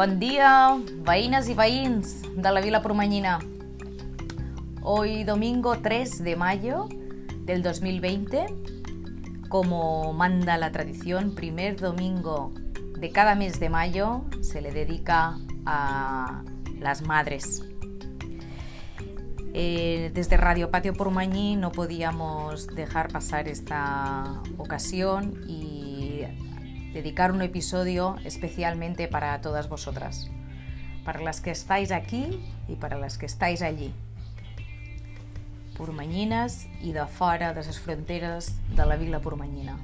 Bon 0.00 0.18
día, 0.18 0.80
veïnes 1.04 1.50
y 1.52 1.52
veïns 1.52 2.22
de 2.32 2.50
la 2.50 2.62
Vila 2.64 2.80
Promanyina. 2.80 3.34
Hoy 4.80 5.24
domingo 5.24 5.76
3 5.76 6.24
de 6.24 6.36
mayo 6.36 6.88
del 7.44 7.60
2020, 7.62 8.46
como 9.50 10.14
manda 10.14 10.56
la 10.56 10.72
tradición, 10.72 11.34
primer 11.34 11.76
domingo 11.76 12.50
de 12.96 13.12
cada 13.12 13.34
mes 13.34 13.60
de 13.60 13.68
mayo 13.68 14.22
se 14.40 14.62
le 14.62 14.72
dedica 14.72 15.36
a 15.66 16.44
las 16.78 17.02
madres. 17.02 17.62
Eh, 19.52 20.12
desde 20.14 20.38
Radio 20.38 20.70
Patio 20.70 20.94
Pormañí 20.94 21.56
no 21.56 21.72
podíamos 21.72 22.68
dejar 22.68 23.12
pasar 23.12 23.48
esta 23.48 24.40
ocasión 24.56 25.44
y 25.46 25.69
dedicar 26.92 27.32
un 27.32 27.42
episodio 27.42 28.16
especialmente 28.24 29.08
para 29.08 29.40
todas 29.40 29.68
vosotras, 29.68 30.30
para 31.04 31.20
las 31.20 31.40
que 31.40 31.50
estáis 31.50 31.92
aquí 31.92 32.40
y 32.68 32.76
para 32.76 32.98
las 32.98 33.18
que 33.18 33.26
estáis 33.26 33.62
allí. 33.62 33.92
Pormanyines 35.76 36.66
i 36.82 36.92
de 36.92 37.06
fora 37.06 37.54
de 37.54 37.62
les 37.64 37.78
fronteres 37.80 38.58
de 38.76 38.84
la 38.84 38.96
vila 39.00 39.20
pormanyina. 39.24 39.78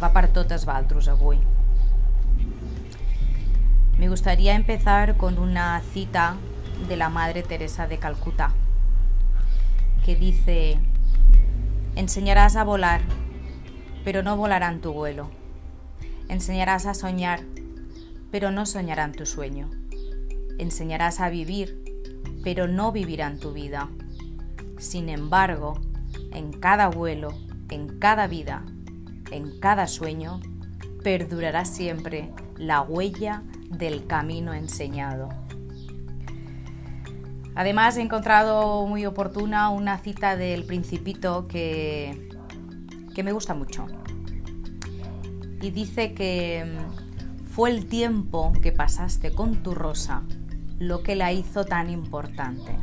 Va 0.00 0.08
per 0.14 0.30
totes 0.32 0.64
valtros 0.64 1.08
avui. 1.12 1.36
Me 3.98 4.08
gustaría 4.08 4.54
empezar 4.54 5.18
con 5.18 5.38
una 5.38 5.82
cita 5.92 6.36
de 6.88 6.96
la 6.96 7.10
Madre 7.10 7.42
Teresa 7.42 7.86
de 7.86 7.98
Calcuta, 7.98 8.52
que 10.04 10.16
dice, 10.16 10.78
enseñarás 11.94 12.56
a 12.56 12.64
volar, 12.64 13.02
pero 14.02 14.22
no 14.22 14.36
volarán 14.36 14.80
tu 14.80 14.92
vuelo. 14.92 15.43
Enseñarás 16.28 16.86
a 16.86 16.94
soñar, 16.94 17.40
pero 18.30 18.50
no 18.50 18.66
soñarán 18.66 19.12
tu 19.12 19.26
sueño. 19.26 19.70
Enseñarás 20.58 21.20
a 21.20 21.28
vivir, 21.28 21.82
pero 22.42 22.66
no 22.68 22.92
vivirán 22.92 23.38
tu 23.38 23.52
vida. 23.52 23.88
Sin 24.78 25.08
embargo, 25.08 25.80
en 26.32 26.52
cada 26.52 26.88
vuelo, 26.88 27.34
en 27.70 27.98
cada 27.98 28.26
vida, 28.26 28.64
en 29.30 29.58
cada 29.60 29.86
sueño, 29.86 30.40
perdurará 31.02 31.64
siempre 31.64 32.32
la 32.56 32.80
huella 32.82 33.42
del 33.70 34.06
camino 34.06 34.54
enseñado. 34.54 35.28
Además, 37.54 37.96
he 37.96 38.02
encontrado 38.02 38.86
muy 38.86 39.06
oportuna 39.06 39.70
una 39.70 39.98
cita 39.98 40.36
del 40.36 40.64
Principito 40.64 41.46
que, 41.46 42.28
que 43.14 43.22
me 43.22 43.32
gusta 43.32 43.54
mucho. 43.54 43.86
Y 45.64 45.70
dice 45.70 46.12
que 46.12 46.62
mm, 46.62 47.46
fue 47.46 47.70
el 47.70 47.86
tiempo 47.86 48.52
que 48.60 48.70
pasaste 48.70 49.32
con 49.32 49.62
tu 49.62 49.74
rosa 49.74 50.22
lo 50.78 51.02
que 51.02 51.16
la 51.16 51.32
hizo 51.32 51.64
tan 51.64 51.88
importante. 51.88 52.76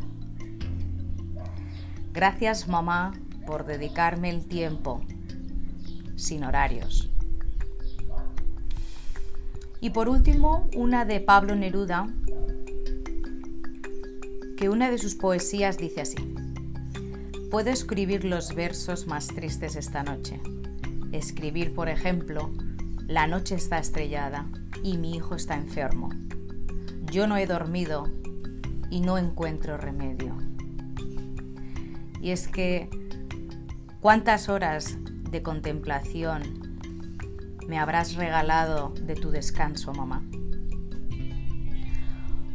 Gracias 2.12 2.68
mamá 2.68 3.14
por 3.46 3.68
dedicarme 3.68 4.32
el 4.32 4.48
tiempo, 4.48 5.00
sin 6.16 6.44
horarios. 6.44 7.12
Y 9.80 9.92
por 9.92 10.10
último, 10.10 10.68
una 10.76 11.06
de 11.06 11.20
Pablo 11.20 11.56
Neruda 11.56 12.08
que 14.58 14.70
una 14.70 14.90
de 14.90 14.98
sus 14.98 15.14
poesías 15.14 15.78
dice 15.78 16.02
así. 16.02 16.34
Puedo 17.52 17.70
escribir 17.70 18.26
los 18.26 18.56
versos 18.56 19.06
más 19.06 19.28
tristes 19.28 19.76
esta 19.76 20.02
noche. 20.02 20.40
Escribir, 21.12 21.76
por 21.76 21.88
ejemplo, 21.88 22.50
la 23.08 23.28
noche 23.28 23.56
está 23.56 23.80
estrellada 23.80 24.48
y 24.84 24.98
mi 24.98 25.16
hijo 25.16 25.36
está 25.36 25.56
enfermo. 25.56 26.10
Yo 27.12 27.28
no 27.28 27.38
he 27.38 27.46
dormido 27.46 28.08
y 28.90 29.02
no 29.02 29.18
encuentro 29.18 29.78
remedio. 29.78 30.38
Y 32.22 32.32
es 32.32 32.48
que, 32.48 32.90
¿cuántas 34.00 34.50
horas 34.50 34.98
de 35.30 35.42
contemplación 35.42 36.78
me 37.68 37.80
habrás 37.80 38.16
regalado 38.16 38.94
de 39.02 39.16
tu 39.16 39.32
descanso, 39.32 39.94
mamá? 39.94 40.24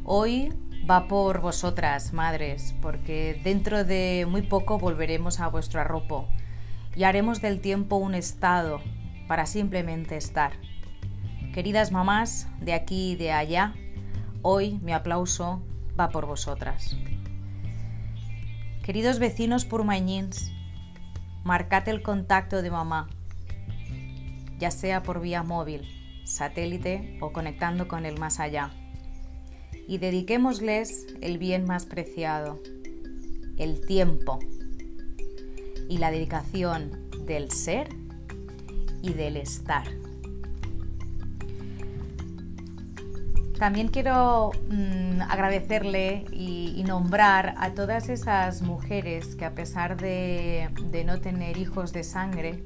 Hoy 0.04 0.52
va 0.88 1.08
por 1.08 1.40
vosotras, 1.40 2.12
madres, 2.12 2.74
porque 2.80 3.40
dentro 3.42 3.84
de 3.84 4.26
muy 4.28 4.42
poco 4.42 4.78
volveremos 4.78 5.40
a 5.40 5.48
vuestro 5.48 5.80
arropo 5.80 6.28
y 6.94 7.04
haremos 7.04 7.42
del 7.42 7.60
tiempo 7.60 7.96
un 7.96 8.14
estado 8.14 8.80
para 9.26 9.46
simplemente 9.46 10.16
estar. 10.16 10.52
Queridas 11.52 11.92
mamás 11.92 12.48
de 12.60 12.74
aquí 12.74 13.12
y 13.12 13.16
de 13.16 13.32
allá, 13.32 13.74
hoy 14.42 14.78
mi 14.82 14.92
aplauso 14.92 15.62
va 15.98 16.10
por 16.10 16.26
vosotras. 16.26 16.96
Queridos 18.82 19.18
vecinos 19.18 19.64
purmañins, 19.64 20.52
marcad 21.44 21.88
el 21.88 22.02
contacto 22.02 22.62
de 22.62 22.70
mamá, 22.70 23.08
ya 24.58 24.70
sea 24.70 25.02
por 25.02 25.20
vía 25.20 25.42
móvil, 25.42 25.82
satélite 26.24 27.18
o 27.20 27.32
conectando 27.32 27.88
con 27.88 28.06
el 28.06 28.18
más 28.18 28.38
allá 28.38 28.70
y 29.88 29.98
dediquémosles 29.98 31.06
el 31.20 31.38
bien 31.38 31.64
más 31.64 31.86
preciado, 31.86 32.60
el 33.56 33.80
tiempo 33.86 34.38
y 35.88 35.98
la 35.98 36.10
dedicación 36.10 37.08
del 37.26 37.50
ser 37.50 37.88
y 39.06 39.12
del 39.12 39.36
estar. 39.36 39.86
También 43.58 43.88
quiero 43.88 44.50
mm, 44.68 45.22
agradecerle 45.22 46.26
y, 46.30 46.82
nombrar 46.86 47.56
a 47.58 47.74
todas 47.74 48.08
esas 48.08 48.62
mujeres 48.62 49.34
que 49.34 49.44
a 49.44 49.56
pesar 49.56 49.96
de, 49.96 50.70
no 51.04 51.20
tener 51.20 51.56
hijos 51.56 51.92
de 51.92 52.04
sangre, 52.04 52.62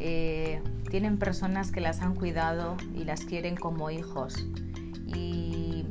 eh, 0.00 0.62
tienen 0.88 1.18
personas 1.18 1.70
que 1.70 1.82
las 1.82 2.00
han 2.00 2.14
cuidado 2.14 2.78
y 2.94 3.04
las 3.04 3.26
quieren 3.26 3.54
como 3.54 3.90
hijos. 3.90 4.46
Y 5.06 5.84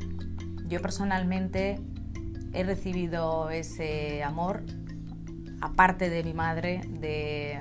yo 0.67 0.81
personalmente 0.81 1.79
he 2.53 2.63
recibido 2.63 3.51
ese 3.51 4.23
amor, 4.23 4.63
aparte 5.61 6.09
de 6.09 6.23
mi 6.23 6.33
madre, 6.33 6.81
de, 6.87 7.59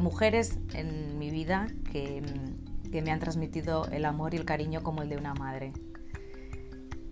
mujeres 0.00 0.58
en 0.74 1.18
mi 1.18 1.30
vida 1.30 1.68
que, 1.92 2.22
que 2.90 3.02
me 3.02 3.10
han 3.10 3.20
transmitido 3.20 3.86
el 3.86 4.04
amor 4.04 4.34
y 4.34 4.36
el 4.36 4.44
cariño 4.44 4.82
como 4.82 5.02
el 5.02 5.08
de 5.08 5.16
una 5.16 5.34
madre. 5.34 5.72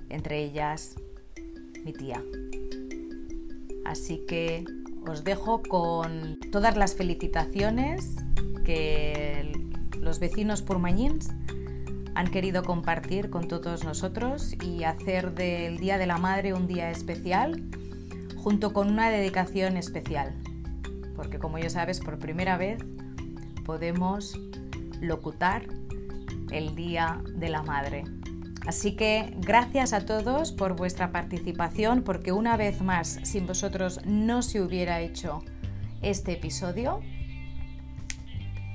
Entre 0.08 0.42
ellas, 0.44 0.96
mi 1.84 1.92
tía. 1.92 2.22
Así 3.84 4.24
que 4.26 4.64
os 5.06 5.24
dejo 5.24 5.62
con 5.62 6.38
todas 6.50 6.76
las 6.76 6.94
felicitaciones 6.94 8.16
que 8.64 9.52
los 10.00 10.18
vecinos 10.18 10.62
purmañins 10.62 11.30
han 12.14 12.30
querido 12.30 12.62
compartir 12.62 13.30
con 13.30 13.48
todos 13.48 13.84
nosotros 13.84 14.54
y 14.62 14.84
hacer 14.84 15.34
del 15.34 15.78
Día 15.78 15.98
de 15.98 16.06
la 16.06 16.16
Madre 16.16 16.54
un 16.54 16.66
día 16.66 16.90
especial 16.90 17.62
junto 18.36 18.72
con 18.72 18.90
una 18.90 19.10
dedicación 19.10 19.76
especial. 19.76 20.34
Porque 21.24 21.38
como 21.38 21.58
ya 21.58 21.70
sabes, 21.70 22.00
por 22.00 22.18
primera 22.18 22.58
vez 22.58 22.84
podemos 23.64 24.38
locutar 25.00 25.66
el 26.50 26.76
Día 26.76 27.22
de 27.34 27.48
la 27.48 27.62
Madre. 27.62 28.04
Así 28.66 28.94
que 28.94 29.32
gracias 29.38 29.94
a 29.94 30.04
todos 30.04 30.52
por 30.52 30.76
vuestra 30.76 31.12
participación, 31.12 32.02
porque 32.02 32.32
una 32.32 32.58
vez 32.58 32.82
más, 32.82 33.20
sin 33.22 33.46
vosotros 33.46 34.00
no 34.04 34.42
se 34.42 34.60
hubiera 34.60 35.00
hecho 35.00 35.42
este 36.02 36.32
episodio. 36.32 37.00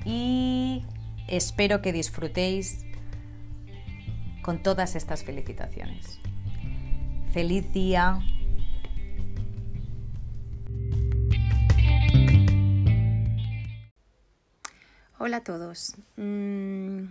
Y 0.04 0.84
espero 1.28 1.84
que 1.84 1.94
disfrutéis 1.94 2.84
con 4.42 4.64
todas 4.64 4.96
estas 4.96 5.24
felicitaciones. 5.24 6.20
Feliz 7.32 7.72
día. 7.74 8.20
Hola 15.30 15.38
a 15.38 15.44
todos. 15.44 15.96
Mm, 16.18 17.04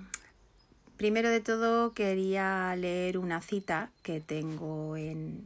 primero 0.97 1.31
de 1.31 1.39
todo 1.39 1.95
quería 1.95 2.75
leer 2.75 3.17
una 3.17 3.41
cita 3.41 3.93
que 4.03 4.21
tengo 4.21 4.97
en, 4.97 5.45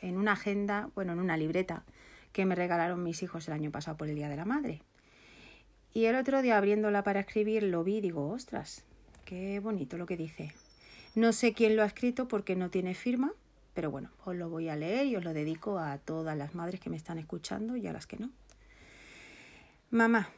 en 0.00 0.16
una 0.16 0.32
agenda, 0.32 0.90
bueno, 0.96 1.12
en 1.12 1.20
una 1.20 1.36
libreta 1.36 1.84
que 2.32 2.46
me 2.46 2.56
regalaron 2.56 3.04
mis 3.04 3.22
hijos 3.22 3.46
el 3.46 3.54
año 3.54 3.70
pasado 3.70 3.96
por 3.96 4.08
el 4.08 4.16
Día 4.16 4.28
de 4.28 4.34
la 4.34 4.44
Madre. 4.44 4.82
Y 5.94 6.06
el 6.06 6.16
otro 6.16 6.42
día 6.42 6.58
abriéndola 6.58 7.04
para 7.04 7.20
escribir 7.20 7.62
lo 7.62 7.84
vi 7.84 7.98
y 7.98 8.00
digo, 8.00 8.28
ostras, 8.28 8.82
qué 9.24 9.60
bonito 9.60 9.96
lo 9.96 10.06
que 10.06 10.16
dice. 10.16 10.52
No 11.14 11.32
sé 11.32 11.52
quién 11.52 11.76
lo 11.76 11.84
ha 11.84 11.86
escrito 11.86 12.26
porque 12.26 12.56
no 12.56 12.70
tiene 12.70 12.96
firma, 12.96 13.32
pero 13.72 13.92
bueno, 13.92 14.10
os 14.24 14.34
lo 14.34 14.50
voy 14.50 14.68
a 14.68 14.74
leer 14.74 15.06
y 15.06 15.14
os 15.14 15.22
lo 15.22 15.32
dedico 15.32 15.78
a 15.78 15.98
todas 15.98 16.36
las 16.36 16.56
madres 16.56 16.80
que 16.80 16.90
me 16.90 16.96
están 16.96 17.18
escuchando 17.18 17.76
y 17.76 17.86
a 17.86 17.92
las 17.92 18.08
que 18.08 18.16
no. 18.16 18.30
Mamá, 19.92 20.28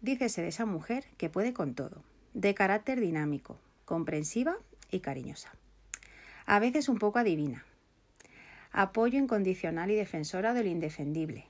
dícese 0.00 0.42
de 0.42 0.48
esa 0.48 0.66
mujer 0.66 1.04
que 1.16 1.28
puede 1.28 1.52
con 1.52 1.74
todo, 1.74 2.02
de 2.34 2.54
carácter 2.54 3.00
dinámico, 3.00 3.58
comprensiva 3.84 4.56
y 4.90 5.00
cariñosa. 5.00 5.52
A 6.46 6.58
veces 6.58 6.88
un 6.88 6.98
poco 6.98 7.18
adivina. 7.18 7.64
Apoyo 8.72 9.18
incondicional 9.18 9.90
y 9.90 9.94
defensora 9.94 10.54
de 10.54 10.62
lo 10.62 10.68
indefendible. 10.68 11.46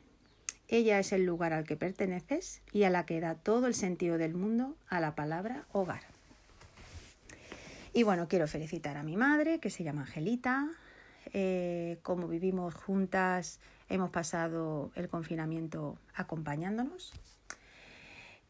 Ella 0.68 0.98
es 0.98 1.12
el 1.12 1.24
lugar 1.24 1.52
al 1.52 1.64
que 1.64 1.76
perteneces 1.76 2.60
y 2.72 2.82
a 2.82 2.90
la 2.90 3.06
que 3.06 3.20
da 3.20 3.34
todo 3.34 3.66
el 3.66 3.74
sentido 3.74 4.18
del 4.18 4.34
mundo 4.34 4.76
a 4.88 5.00
la 5.00 5.14
palabra 5.14 5.66
hogar. 5.72 6.02
Y 7.94 8.02
bueno, 8.02 8.28
quiero 8.28 8.46
felicitar 8.46 8.96
a 8.96 9.02
mi 9.02 9.16
madre, 9.16 9.60
que 9.60 9.70
se 9.70 9.82
llama 9.82 10.02
Angelita. 10.02 10.68
Eh, 11.32 11.98
como 12.02 12.28
vivimos 12.28 12.74
juntas, 12.74 13.60
hemos 13.88 14.10
pasado 14.10 14.90
el 14.94 15.08
confinamiento 15.08 15.98
acompañándonos. 16.14 17.12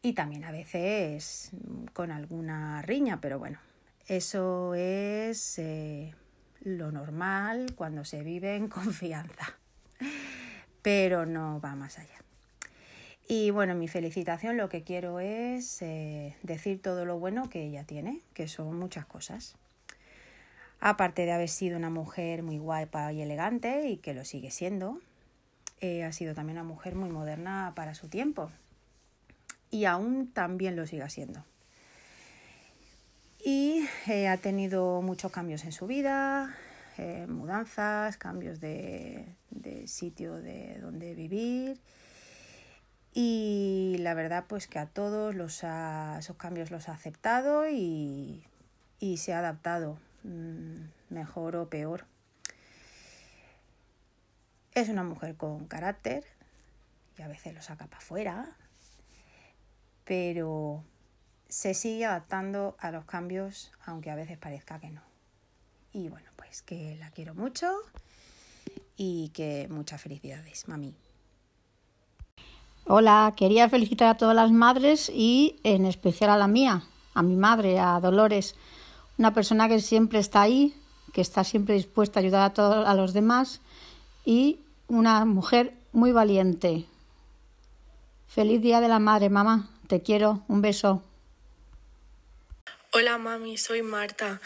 Y 0.01 0.13
también 0.13 0.45
a 0.45 0.51
veces 0.51 1.51
con 1.93 2.11
alguna 2.11 2.81
riña, 2.81 3.19
pero 3.19 3.37
bueno, 3.37 3.59
eso 4.07 4.73
es 4.73 5.59
eh, 5.59 6.15
lo 6.61 6.91
normal 6.91 7.73
cuando 7.75 8.05
se 8.05 8.23
vive 8.23 8.55
en 8.55 8.67
confianza. 8.69 9.57
Pero 10.81 11.25
no 11.25 11.59
va 11.59 11.75
más 11.75 11.99
allá. 11.99 12.19
Y 13.27 13.51
bueno, 13.51 13.75
mi 13.75 13.87
felicitación 13.87 14.57
lo 14.57 14.69
que 14.69 14.81
quiero 14.81 15.19
es 15.19 15.83
eh, 15.83 16.35
decir 16.41 16.81
todo 16.81 17.05
lo 17.05 17.19
bueno 17.19 17.47
que 17.49 17.63
ella 17.63 17.83
tiene, 17.83 18.21
que 18.33 18.47
son 18.47 18.79
muchas 18.79 19.05
cosas. 19.05 19.55
Aparte 20.79 21.25
de 21.25 21.33
haber 21.33 21.49
sido 21.49 21.77
una 21.77 21.91
mujer 21.91 22.41
muy 22.41 22.57
guapa 22.57 23.11
y 23.13 23.21
elegante 23.21 23.87
y 23.89 23.97
que 23.97 24.15
lo 24.15 24.25
sigue 24.25 24.49
siendo, 24.49 24.99
eh, 25.81 26.03
ha 26.03 26.11
sido 26.11 26.33
también 26.33 26.57
una 26.57 26.67
mujer 26.67 26.95
muy 26.95 27.09
moderna 27.09 27.73
para 27.75 27.93
su 27.93 28.07
tiempo. 28.07 28.49
Y 29.71 29.85
aún 29.85 30.31
también 30.31 30.75
lo 30.75 30.85
sigue 30.87 31.09
siendo. 31.09 31.43
Y 33.43 33.85
eh, 34.07 34.27
ha 34.27 34.37
tenido 34.37 35.01
muchos 35.01 35.31
cambios 35.31 35.63
en 35.63 35.71
su 35.71 35.87
vida, 35.87 36.55
mudanzas, 37.29 38.17
cambios 38.17 38.59
de, 38.59 39.25
de 39.51 39.87
sitio 39.87 40.33
de 40.41 40.79
donde 40.81 41.15
vivir 41.15 41.79
y 43.13 43.97
la 43.99 44.13
verdad 44.13 44.45
pues 44.47 44.67
que 44.67 44.79
a 44.79 44.85
todos 44.85 45.35
los 45.35 45.63
esos 45.63 46.35
cambios 46.37 46.71
los 46.71 46.89
ha 46.89 46.93
aceptado 46.93 47.67
y, 47.69 48.45
se 49.17 49.33
ha 49.33 49.39
adaptado 49.39 49.97
mm, 50.23 50.83
mejor 51.09 51.55
o 51.55 51.69
peor. 51.69 52.05
Es 54.73 54.89
una 54.89 55.03
mujer 55.03 55.35
con 55.35 55.67
carácter 55.67 56.23
y 57.17 57.23
a 57.23 57.27
veces 57.27 57.53
lo 57.53 57.61
saca 57.61 57.87
para 57.87 57.97
afuera, 57.97 58.55
pero 60.09 60.83
se 61.49 61.75
sigue 61.75 62.03
adaptando 62.03 62.75
a 62.79 62.89
los 62.89 63.05
cambios 63.05 63.71
aunque 63.85 64.09
a 64.09 64.15
veces 64.15 64.39
parezca 64.39 64.79
que 64.79 64.89
no. 64.89 65.01
Y 65.93 66.09
bueno, 66.09 66.31
pues 66.35 66.63
que 66.63 66.97
la 66.99 67.11
quiero 67.11 67.35
mucho 67.35 67.67
y 68.97 69.29
que 69.35 69.67
muchas 69.69 70.01
felicidades, 70.01 70.67
mami. 70.67 70.95
Hola, 72.87 73.35
quería 73.37 73.69
felicitar 73.69 74.07
a 74.07 74.17
todas 74.17 74.35
las 74.35 74.51
madres 74.51 75.11
y 75.13 75.59
en 75.63 75.85
especial 75.85 76.31
a 76.31 76.37
la 76.37 76.47
mía, 76.47 76.81
a 77.13 77.21
mi 77.21 77.35
madre, 77.35 77.79
a 77.79 77.99
Dolores, 77.99 78.55
una 79.19 79.31
persona 79.31 79.67
que 79.67 79.79
siempre 79.79 80.17
está 80.17 80.41
ahí, 80.41 80.73
que 81.13 81.21
está 81.21 81.43
siempre 81.43 81.75
dispuesta 81.75 82.19
a 82.19 82.23
ayudar 82.23 82.49
a 82.49 82.53
todos 82.55 82.87
a 82.87 82.95
los 82.95 83.13
demás 83.13 83.61
y 84.25 84.61
una 84.87 85.23
mujer 85.25 85.77
muy 85.91 86.11
valiente. 86.11 86.87
Feliz 88.25 88.59
día 88.59 88.81
de 88.81 88.87
la 88.87 88.97
madre, 88.97 89.29
mamá. 89.29 89.69
Te 89.89 90.03
quiero. 90.03 90.43
Un 90.47 90.61
beso. 90.61 91.03
Hola 92.93 93.17
mami, 93.17 93.57
soy 93.57 93.81
Marta. 93.81 94.39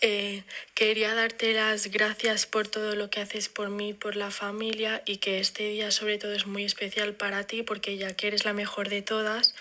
Eh, 0.00 0.42
quería 0.74 1.14
darte 1.14 1.52
las 1.52 1.88
gracias 1.88 2.46
por 2.46 2.66
todo 2.66 2.96
lo 2.96 3.10
que 3.10 3.20
haces 3.20 3.50
por 3.50 3.68
mí, 3.68 3.92
por 3.92 4.16
la 4.16 4.30
familia 4.30 5.02
y 5.04 5.18
que 5.18 5.38
este 5.38 5.68
día 5.68 5.90
sobre 5.90 6.16
todo 6.16 6.32
es 6.32 6.46
muy 6.46 6.64
especial 6.64 7.14
para 7.14 7.44
ti 7.44 7.62
porque 7.62 7.98
ya 7.98 8.14
que 8.14 8.28
eres 8.28 8.46
la 8.46 8.54
mejor 8.54 8.88
de 8.88 9.02
todas, 9.02 9.54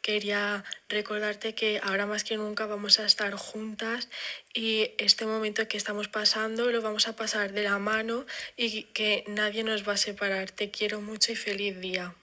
quería 0.00 0.64
recordarte 0.88 1.54
que 1.54 1.80
ahora 1.84 2.06
más 2.06 2.24
que 2.24 2.38
nunca 2.38 2.64
vamos 2.64 2.98
a 2.98 3.04
estar 3.04 3.34
juntas 3.34 4.08
y 4.54 4.92
este 4.96 5.26
momento 5.26 5.68
que 5.68 5.76
estamos 5.76 6.08
pasando 6.08 6.70
lo 6.70 6.80
vamos 6.80 7.08
a 7.08 7.14
pasar 7.14 7.52
de 7.52 7.62
la 7.62 7.78
mano 7.78 8.24
y 8.56 8.84
que 8.94 9.24
nadie 9.26 9.64
nos 9.64 9.86
va 9.86 9.94
a 9.94 9.98
separar. 9.98 10.50
Te 10.50 10.70
quiero 10.70 11.02
mucho 11.02 11.32
y 11.32 11.36
feliz 11.36 11.78
día. 11.78 12.14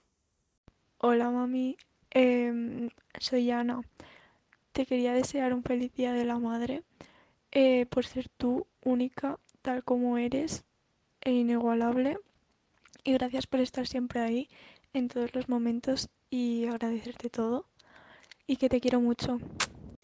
Hola 0.98 1.30
mami, 1.30 1.76
em, 2.10 2.90
soy 3.18 3.50
Ana. 3.50 3.82
Te 4.72 4.86
quería 4.86 5.12
desear 5.12 5.54
un 5.54 5.62
feliz 5.62 5.92
día 5.94 6.12
de 6.12 6.24
la 6.24 6.38
madre 6.38 6.82
eh, 7.52 7.86
por 7.86 8.04
ser 8.04 8.28
tú 8.28 8.66
única, 8.84 9.38
tal 9.62 9.84
como 9.84 10.18
eres 10.18 10.64
e 11.22 11.30
inigualable. 11.30 12.18
Y 13.04 13.12
gracias 13.12 13.46
por 13.46 13.60
estar 13.60 13.86
siempre 13.86 14.20
ahí 14.20 14.48
en 14.92 15.08
todos 15.08 15.34
los 15.34 15.48
momentos 15.48 16.08
y 16.30 16.66
agradecerte 16.66 17.30
todo. 17.30 17.66
Y 18.46 18.56
que 18.56 18.68
te 18.68 18.80
quiero 18.80 19.00
mucho. 19.00 19.38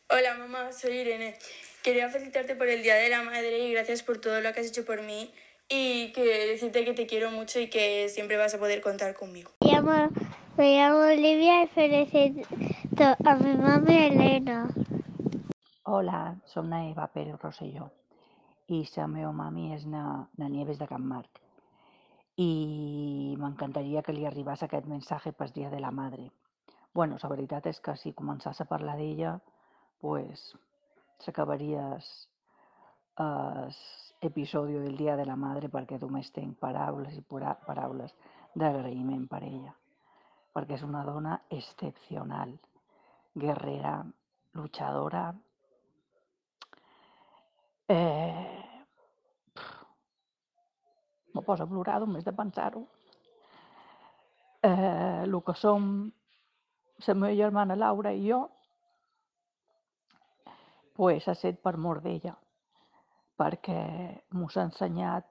Hola 0.08 0.34
mamá, 0.34 0.72
soy 0.72 0.98
Irene. 0.98 1.36
Quería 1.82 2.08
felicitarte 2.10 2.54
por 2.54 2.68
el 2.68 2.82
Día 2.82 2.96
de 2.96 3.08
la 3.08 3.22
Madre 3.22 3.58
y 3.66 3.72
gracias 3.72 4.02
por 4.02 4.20
todo 4.20 4.40
lo 4.40 4.52
que 4.52 4.60
has 4.60 4.66
hecho 4.66 4.84
por 4.84 5.02
mí 5.02 5.32
y 5.68 6.12
que 6.12 6.22
decirte 6.22 6.84
que 6.84 6.92
te 6.92 7.06
quiero 7.06 7.30
mucho 7.30 7.58
y 7.60 7.68
que 7.68 8.08
siempre 8.08 8.36
vas 8.36 8.54
a 8.54 8.58
poder 8.58 8.80
contar 8.80 9.14
conmigo. 9.14 9.52
Me 9.60 9.72
llamo, 9.72 9.90
me 9.90 10.41
llamo 10.64 11.00
Olivia 11.12 11.64
y 11.64 11.66
felicito 11.68 13.04
a 13.24 13.34
mi 13.36 13.54
mamá 13.54 13.92
Elena. 13.92 14.68
Hola, 15.84 16.36
som 16.46 16.68
na 16.68 16.88
Eva 16.88 17.06
Pérez 17.08 17.40
Rosselló 17.40 17.90
i 18.68 18.84
la 18.96 19.06
meva 19.06 19.32
mami 19.32 19.72
és 19.74 19.84
na, 19.86 20.28
na 20.38 20.48
Nieves 20.48 20.78
de 20.78 20.86
Can 20.86 21.04
Marc. 21.04 21.40
I 22.36 23.34
m'encantaria 23.38 24.02
que 24.02 24.14
li 24.14 24.24
arribés 24.26 24.62
aquest 24.62 24.86
missatge 24.86 25.32
pel 25.32 25.52
Dia 25.52 25.70
de 25.70 25.80
la 25.80 25.90
Madre. 25.90 26.30
bueno, 26.94 27.16
la 27.22 27.28
veritat 27.28 27.66
és 27.66 27.80
que 27.80 27.94
si 27.96 28.12
començàs 28.12 28.60
a 28.60 28.68
parlar 28.68 28.96
d'ella, 28.98 29.38
pues, 30.00 30.42
s'acabaria 31.24 31.86
l'episodi 34.22 34.74
del 34.74 34.96
Dia 34.96 35.16
de 35.16 35.24
la 35.26 35.36
Madre 35.36 35.68
perquè 35.68 35.98
només 36.00 36.30
tenc 36.32 36.58
paraules 36.60 37.16
i 37.16 37.24
paraules 37.66 38.12
d'agraïment 38.54 39.26
per 39.28 39.42
ella, 39.48 39.72
perquè 40.52 40.76
és 40.76 40.84
una 40.84 41.04
dona 41.04 41.38
excepcional, 41.50 42.52
guerrera, 43.34 44.00
luchadora, 44.54 45.30
Eh, 47.88 48.64
me 51.34 51.42
posa 51.42 51.64
a 51.64 51.68
plorar 51.68 51.98
només 52.00 52.24
de 52.24 52.32
pensar-ho. 52.32 52.86
Eh, 54.62 55.24
el 55.24 55.36
que 55.44 55.54
som 55.58 55.88
la 57.06 57.14
meva 57.18 57.34
germana 57.34 57.76
Laura 57.76 58.12
i 58.14 58.22
jo, 58.30 58.38
pues, 60.96 61.26
ha 61.28 61.34
set 61.34 61.58
per 61.60 61.74
mort 61.76 62.04
d'ella, 62.06 62.32
perquè 63.36 63.82
mos 64.38 64.56
ha 64.56 64.68
ensenyat 64.70 65.26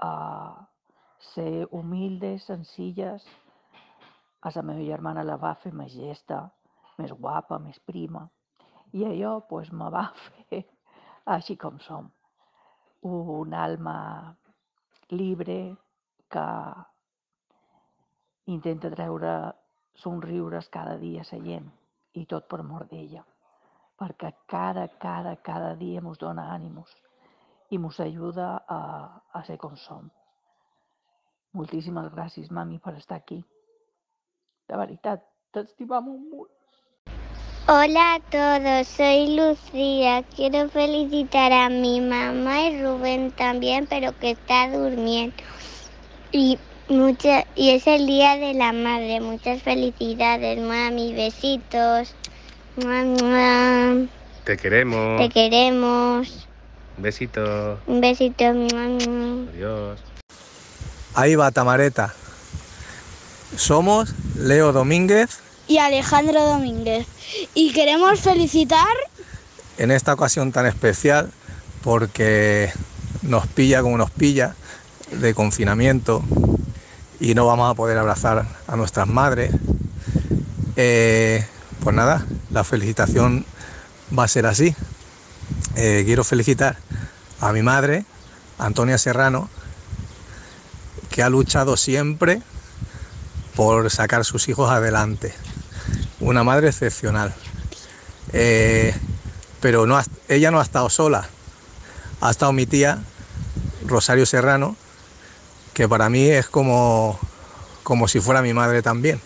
a 0.00 0.12
ser 1.34 1.68
humildes, 1.70 2.48
senzilles. 2.48 3.26
A 4.40 4.52
la 4.54 4.62
meva 4.64 4.84
germana 4.84 5.24
la 5.26 5.36
va 5.36 5.54
fer 5.62 5.72
més 5.76 5.92
gesta, 5.92 6.42
més 6.98 7.12
guapa, 7.12 7.58
més 7.58 7.78
prima. 7.84 8.26
I 8.96 9.04
allò 9.06 9.40
pues, 9.48 9.72
me 9.72 9.90
va 9.92 10.06
fer 10.48 10.64
així 11.34 11.56
com 11.56 11.78
som. 11.86 12.08
Un 13.02 13.54
alma 13.54 13.96
libre 15.10 15.58
que 16.30 16.46
intenta 18.54 18.90
treure 18.92 19.34
somriures 19.94 20.68
cada 20.68 20.96
dia 20.98 21.22
a 21.22 21.28
la 21.32 21.42
gent 21.44 21.68
i 22.20 22.24
tot 22.26 22.48
per 22.50 22.60
amor 22.60 22.86
d'ella, 22.90 23.22
perquè 23.98 24.32
cada, 24.50 24.86
cada, 25.02 25.36
cada 25.36 25.74
dia 25.78 26.00
ens 26.02 26.18
dona 26.18 26.48
ànims 26.54 26.96
i 27.70 27.78
ens 27.78 28.00
ajuda 28.00 28.48
a, 28.66 28.80
a 29.32 29.42
ser 29.46 29.58
com 29.62 29.76
som. 29.76 30.10
Moltíssimes 31.52 32.10
gràcies, 32.14 32.50
mami, 32.50 32.78
per 32.78 32.96
estar 32.98 33.18
aquí. 33.18 33.40
De 34.70 34.76
veritat, 34.78 35.18
t'estimam 35.50 36.08
un 36.08 36.18
munt. 36.30 36.50
Hola 37.66 38.02
a 38.14 38.20
todos, 38.34 38.86
soy 38.86 39.34
Lucía. 39.34 40.22
Quiero 40.36 40.68
felicitar 40.68 41.50
a 41.52 41.68
mi 41.68 42.00
mamá 42.00 42.68
y 42.68 42.80
Rubén 42.80 43.32
también, 43.32 43.88
pero 43.88 44.16
que 44.20 44.30
está 44.30 44.70
durmiendo. 44.70 45.34
Y, 46.30 46.56
mucha, 46.88 47.46
y 47.56 47.70
es 47.70 47.88
el 47.88 48.06
Día 48.06 48.36
de 48.36 48.54
la 48.54 48.72
Madre. 48.72 49.20
Muchas 49.20 49.60
felicidades, 49.60 50.62
mami. 50.62 51.14
Besitos. 51.14 52.14
Te 54.44 54.56
queremos. 54.56 55.20
Te 55.20 55.28
queremos. 55.30 56.46
Un 56.96 57.02
besito. 57.02 57.80
Un 57.88 58.00
besito. 58.00 58.44
Adiós. 58.44 60.00
Ahí 61.16 61.34
va 61.34 61.50
Tamareta. 61.50 62.14
Somos 63.56 64.14
Leo 64.36 64.72
Domínguez 64.72 65.38
y 65.66 65.78
Alejandro 65.78 66.42
Domínguez. 66.44 67.06
Y 67.54 67.72
queremos 67.72 68.20
felicitar 68.20 68.86
en 69.78 69.90
esta 69.90 70.14
ocasión 70.14 70.52
tan 70.52 70.66
especial 70.66 71.30
porque 71.82 72.72
nos 73.22 73.46
pilla 73.46 73.82
como 73.82 73.96
nos 73.96 74.10
pilla 74.10 74.54
de 75.12 75.34
confinamiento 75.34 76.22
y 77.18 77.34
no 77.34 77.46
vamos 77.46 77.70
a 77.70 77.74
poder 77.74 77.98
abrazar 77.98 78.46
a 78.66 78.76
nuestras 78.76 79.06
madres. 79.06 79.52
Eh, 80.76 81.46
pues 81.82 81.94
nada, 81.94 82.26
la 82.50 82.64
felicitación 82.64 83.44
va 84.16 84.24
a 84.24 84.28
ser 84.28 84.46
así. 84.46 84.74
Eh, 85.76 86.02
quiero 86.04 86.24
felicitar 86.24 86.78
a 87.40 87.52
mi 87.52 87.62
madre, 87.62 88.04
Antonia 88.58 88.98
Serrano, 88.98 89.48
que 91.10 91.22
ha 91.22 91.28
luchado 91.28 91.76
siempre 91.76 92.42
por 93.54 93.90
sacar 93.90 94.24
sus 94.24 94.48
hijos 94.48 94.70
adelante. 94.70 95.34
Una 96.20 96.44
madre 96.44 96.68
excepcional. 96.68 97.34
Eh, 98.32 98.94
pero 99.60 99.86
no 99.86 100.00
ella 100.28 100.50
no 100.50 100.60
ha 100.60 100.62
estado 100.62 100.88
sola. 100.88 101.28
Ha 102.20 102.30
estado 102.30 102.52
mi 102.52 102.66
tía, 102.66 102.98
Rosario 103.86 104.26
Serrano, 104.26 104.76
que 105.74 105.88
para 105.88 106.10
mí 106.10 106.24
es 106.28 106.46
como, 106.46 107.18
como 107.82 108.08
si 108.08 108.20
fuera 108.20 108.42
mi 108.42 108.52
madre 108.52 108.82
también. 108.82 109.20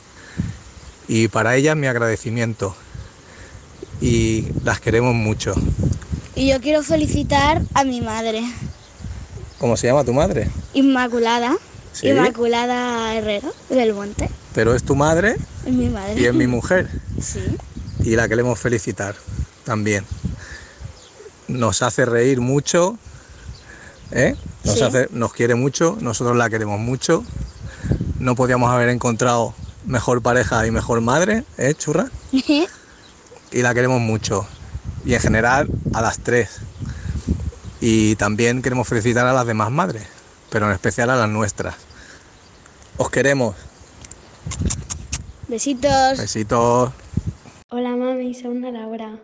Y 1.09 1.28
para 1.28 1.57
ella 1.57 1.75
mi 1.75 1.87
agradecimiento. 1.87 2.75
Y 4.00 4.49
las 4.64 4.81
queremos 4.81 5.14
mucho. 5.14 5.54
Y 6.35 6.49
yo 6.49 6.61
quiero 6.61 6.83
felicitar 6.83 7.62
a 7.75 7.85
mi 7.85 8.00
madre. 8.00 8.45
¿Cómo 9.59 9.76
se 9.76 9.87
llama 9.87 10.04
tu 10.04 10.12
madre? 10.12 10.50
Inmaculada. 10.73 11.57
Inmaculada 12.02 13.14
Herrero 13.14 13.52
del 13.68 13.94
Monte. 13.94 14.28
Pero 14.54 14.74
es 14.74 14.82
tu 14.82 14.94
madre. 14.94 15.36
Es 15.64 15.72
mi 15.72 15.88
madre. 15.88 16.20
Y 16.20 16.26
es 16.26 16.34
mi 16.34 16.46
mujer. 16.46 16.88
Sí. 17.20 17.40
Y 18.00 18.16
la 18.16 18.28
queremos 18.28 18.58
felicitar 18.58 19.14
también. 19.64 20.04
Nos 21.48 21.82
hace 21.82 22.04
reír 22.04 22.40
mucho. 22.40 22.98
¿eh? 24.10 24.34
Nos, 24.64 24.82
hace, 24.82 25.08
nos 25.12 25.32
quiere 25.32 25.54
mucho. 25.54 25.96
Nosotros 26.00 26.36
la 26.36 26.50
queremos 26.50 26.80
mucho. 26.80 27.24
No 28.18 28.34
podíamos 28.34 28.70
haber 28.70 28.88
encontrado 28.88 29.54
mejor 29.86 30.22
pareja 30.22 30.66
y 30.66 30.70
mejor 30.70 31.00
madre, 31.00 31.44
¿eh, 31.58 31.74
churra? 31.74 32.10
y 32.32 33.62
la 33.62 33.74
queremos 33.74 34.00
mucho. 34.00 34.46
Y 35.04 35.14
en 35.14 35.20
general 35.20 35.68
a 35.92 36.02
las 36.02 36.18
tres. 36.18 36.60
Y 37.80 38.16
también 38.16 38.62
queremos 38.62 38.88
felicitar 38.88 39.26
a 39.26 39.32
las 39.32 39.46
demás 39.46 39.70
madres, 39.70 40.06
pero 40.54 40.66
en 40.66 40.73
especial 40.73 41.11
a 41.11 41.16
las 41.16 41.28
nuestras. 41.28 41.75
Os 42.96 43.11
queremos. 43.11 43.56
Besitos. 45.49 46.16
Besitos. 46.16 46.92
Hola 47.70 47.96
mami, 47.96 48.34
soy 48.34 48.56
una 48.56 48.70
Laura. 48.70 49.18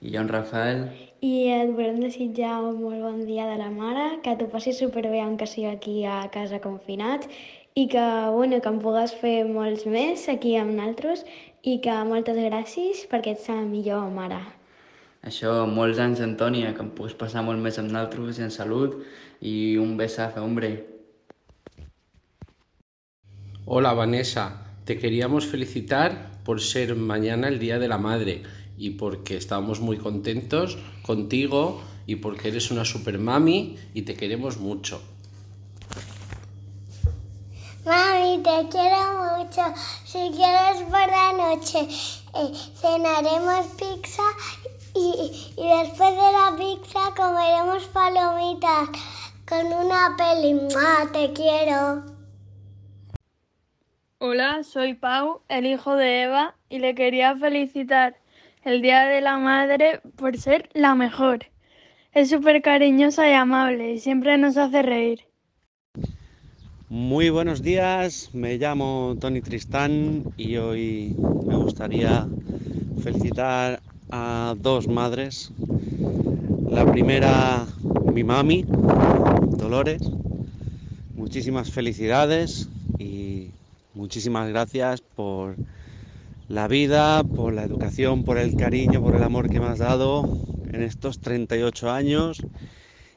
I 0.00 0.14
jo 0.14 0.20
en 0.20 0.28
Rafael. 0.28 0.92
I 1.20 1.48
et 1.50 1.72
volem 1.74 1.98
desitjar 1.98 2.60
un 2.62 2.78
molt 2.84 3.02
bon 3.02 3.26
dia 3.26 3.48
de 3.50 3.58
la 3.58 3.72
mare, 3.74 4.20
que 4.22 4.36
t'ho 4.38 4.46
passis 4.46 4.78
superbé 4.78 5.24
que 5.36 5.48
sigui 5.50 5.66
aquí 5.66 6.04
a 6.04 6.30
casa 6.30 6.60
confinats 6.60 7.26
i 7.74 7.88
que, 7.88 8.06
bueno, 8.30 8.62
que 8.62 8.68
em 8.68 8.78
pugues 8.78 9.10
fer 9.18 9.42
molts 9.44 9.86
més 9.86 10.28
aquí 10.28 10.54
amb 10.54 10.70
naltros 10.70 11.26
i 11.64 11.80
que 11.82 11.98
moltes 12.06 12.38
gràcies 12.38 13.08
perquè 13.10 13.34
ets 13.34 13.48
la 13.48 13.66
millor 13.66 14.06
mare. 14.14 14.38
Això, 15.26 15.66
molts 15.66 15.98
anys, 15.98 16.20
Antònia, 16.22 16.70
que 16.74 16.84
em 16.86 16.94
puguis 16.94 17.18
passar 17.18 17.42
molt 17.42 17.58
més 17.58 17.80
amb 17.82 17.90
naltros 17.90 18.38
i 18.38 18.46
en 18.46 18.54
salut 18.54 19.00
i 19.40 19.76
un 19.76 19.96
besazo, 19.96 20.44
hombre. 20.44 20.96
Hola 23.64 23.92
Vanessa, 23.94 24.66
te 24.84 24.98
queríamos 24.98 25.46
felicitar 25.46 26.40
por 26.44 26.60
ser 26.60 26.94
mañana 26.94 27.48
el 27.48 27.58
Día 27.58 27.78
de 27.78 27.88
la 27.88 27.98
Madre 27.98 28.42
y 28.78 28.90
porque 28.90 29.36
estamos 29.36 29.80
muy 29.80 29.98
contentos 29.98 30.78
contigo 31.02 31.82
y 32.06 32.16
porque 32.16 32.48
eres 32.48 32.70
una 32.70 32.84
super 32.84 33.18
mami 33.18 33.76
y 33.94 34.02
te 34.02 34.14
queremos 34.14 34.58
mucho. 34.58 35.02
Mami, 37.84 38.42
te 38.42 38.68
quiero 38.68 39.38
mucho. 39.38 39.62
Si 40.04 40.30
quieres 40.30 40.82
por 40.82 41.08
la 41.08 41.32
noche, 41.32 41.80
eh, 41.80 42.52
cenaremos 42.80 43.66
pizza 43.76 44.22
y, 44.94 45.52
y 45.56 45.68
después 45.68 46.10
de 46.10 46.32
la 46.32 46.54
pizza 46.56 47.14
comeremos 47.16 47.84
palomitas 47.92 48.88
con 49.48 49.66
una 49.66 50.16
peli. 50.16 50.54
¡Mua! 50.54 51.10
Te 51.12 51.32
quiero. 51.32 52.02
Hola, 54.18 54.64
soy 54.64 54.94
Pau, 54.94 55.42
el 55.48 55.66
hijo 55.66 55.94
de 55.94 56.24
Eva, 56.24 56.56
y 56.68 56.78
le 56.80 56.94
quería 56.94 57.36
felicitar 57.36 58.16
el 58.64 58.82
Día 58.82 59.04
de 59.04 59.20
la 59.20 59.38
Madre 59.38 60.00
por 60.16 60.36
ser 60.36 60.68
la 60.72 60.94
mejor. 60.94 61.46
Es 62.12 62.30
súper 62.30 62.60
cariñosa 62.62 63.28
y 63.28 63.34
amable 63.34 63.92
y 63.92 64.00
siempre 64.00 64.36
nos 64.36 64.56
hace 64.56 64.82
reír. 64.82 65.20
Muy 66.88 67.30
buenos 67.30 67.62
días, 67.62 68.30
me 68.32 68.56
llamo 68.58 69.16
Tony 69.20 69.42
Tristán 69.42 70.24
y 70.36 70.56
hoy 70.56 71.14
me 71.46 71.56
gustaría 71.56 72.26
felicitar 73.02 73.80
a 74.10 74.54
dos 74.58 74.88
madres. 74.88 75.52
La 76.68 76.90
primera, 76.90 77.66
mi 78.12 78.24
mami, 78.24 78.64
Dolores. 79.50 80.02
Muchísimas 81.14 81.70
felicidades 81.70 82.68
y 82.98 83.50
muchísimas 83.94 84.48
gracias 84.48 85.00
por 85.00 85.56
la 86.48 86.68
vida, 86.68 87.22
por 87.24 87.54
la 87.54 87.64
educación, 87.64 88.24
por 88.24 88.38
el 88.38 88.56
cariño, 88.56 89.02
por 89.02 89.16
el 89.16 89.22
amor 89.22 89.48
que 89.48 89.60
me 89.60 89.66
has 89.66 89.78
dado 89.78 90.28
en 90.72 90.82
estos 90.82 91.20
38 91.20 91.90
años 91.90 92.42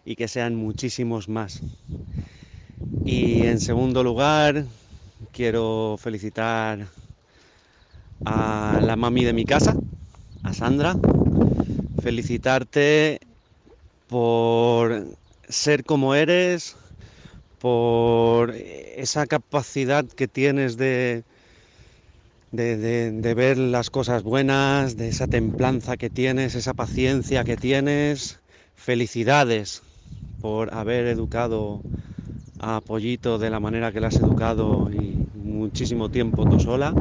y 0.05 0.15
que 0.15 0.27
sean 0.27 0.55
muchísimos 0.55 1.29
más. 1.29 1.61
Y 3.05 3.41
en 3.41 3.59
segundo 3.59 4.03
lugar, 4.03 4.65
quiero 5.31 5.97
felicitar 5.99 6.87
a 8.25 8.79
la 8.81 8.95
mami 8.95 9.25
de 9.25 9.33
mi 9.33 9.45
casa, 9.45 9.75
a 10.43 10.53
Sandra, 10.53 10.95
felicitarte 12.01 13.19
por 14.07 15.05
ser 15.49 15.83
como 15.83 16.15
eres, 16.15 16.77
por 17.59 18.51
esa 18.51 19.27
capacidad 19.27 20.05
que 20.05 20.27
tienes 20.27 20.77
de, 20.77 21.23
de, 22.51 23.33
ver 23.35 23.57
las 23.57 23.89
cosas 23.89 24.23
buenas, 24.23 24.95
de 24.95 25.09
esa 25.09 25.27
templanza 25.27 25.97
que 25.97 26.09
tienes, 26.09 26.55
esa 26.55 26.73
paciencia 26.73 27.43
que 27.43 27.57
tienes. 27.57 28.39
Felicidades 28.75 29.83
por 30.39 30.73
haber 30.73 31.07
educado 31.07 31.81
a 32.59 32.79
Pollito 32.79 33.37
de 33.37 33.49
la 33.49 33.59
manera 33.59 33.91
que 33.91 33.99
la 33.99 34.07
has 34.07 34.15
educado 34.15 34.89
y 34.89 35.27
muchísimo 35.35 36.09
tiempo 36.09 36.47
tú 36.47 36.61
sola. 36.61 36.93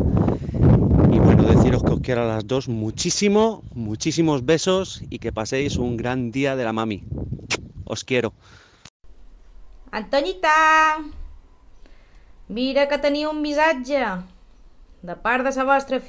Y 1.13 1.19
bueno, 1.21 1.45
deciros 1.45 1.85
que 1.85 1.93
os 1.93 2.01
quiero 2.01 2.23
a 2.23 2.27
las 2.27 2.47
dos 2.49 2.69
muchísimo, 2.69 3.63
muchísimos 3.75 4.45
besos 4.45 5.03
y 5.09 5.21
que 5.21 5.31
paséis 5.31 5.77
un 5.77 5.97
gran 5.97 6.33
día 6.33 6.57
de 6.57 6.65
la 6.65 6.73
mami. 6.73 7.05
Os 7.89 8.05
quiero. 8.05 8.35
Antonita! 9.91 11.01
Mira 12.49 12.87
que 12.89 12.99
tenia 12.99 13.31
un 13.33 13.41
missatge 13.41 14.05
de 15.01 15.17
part 15.17 15.45
de 15.45 15.53
sa 15.53 15.65
vostra. 15.65 16.01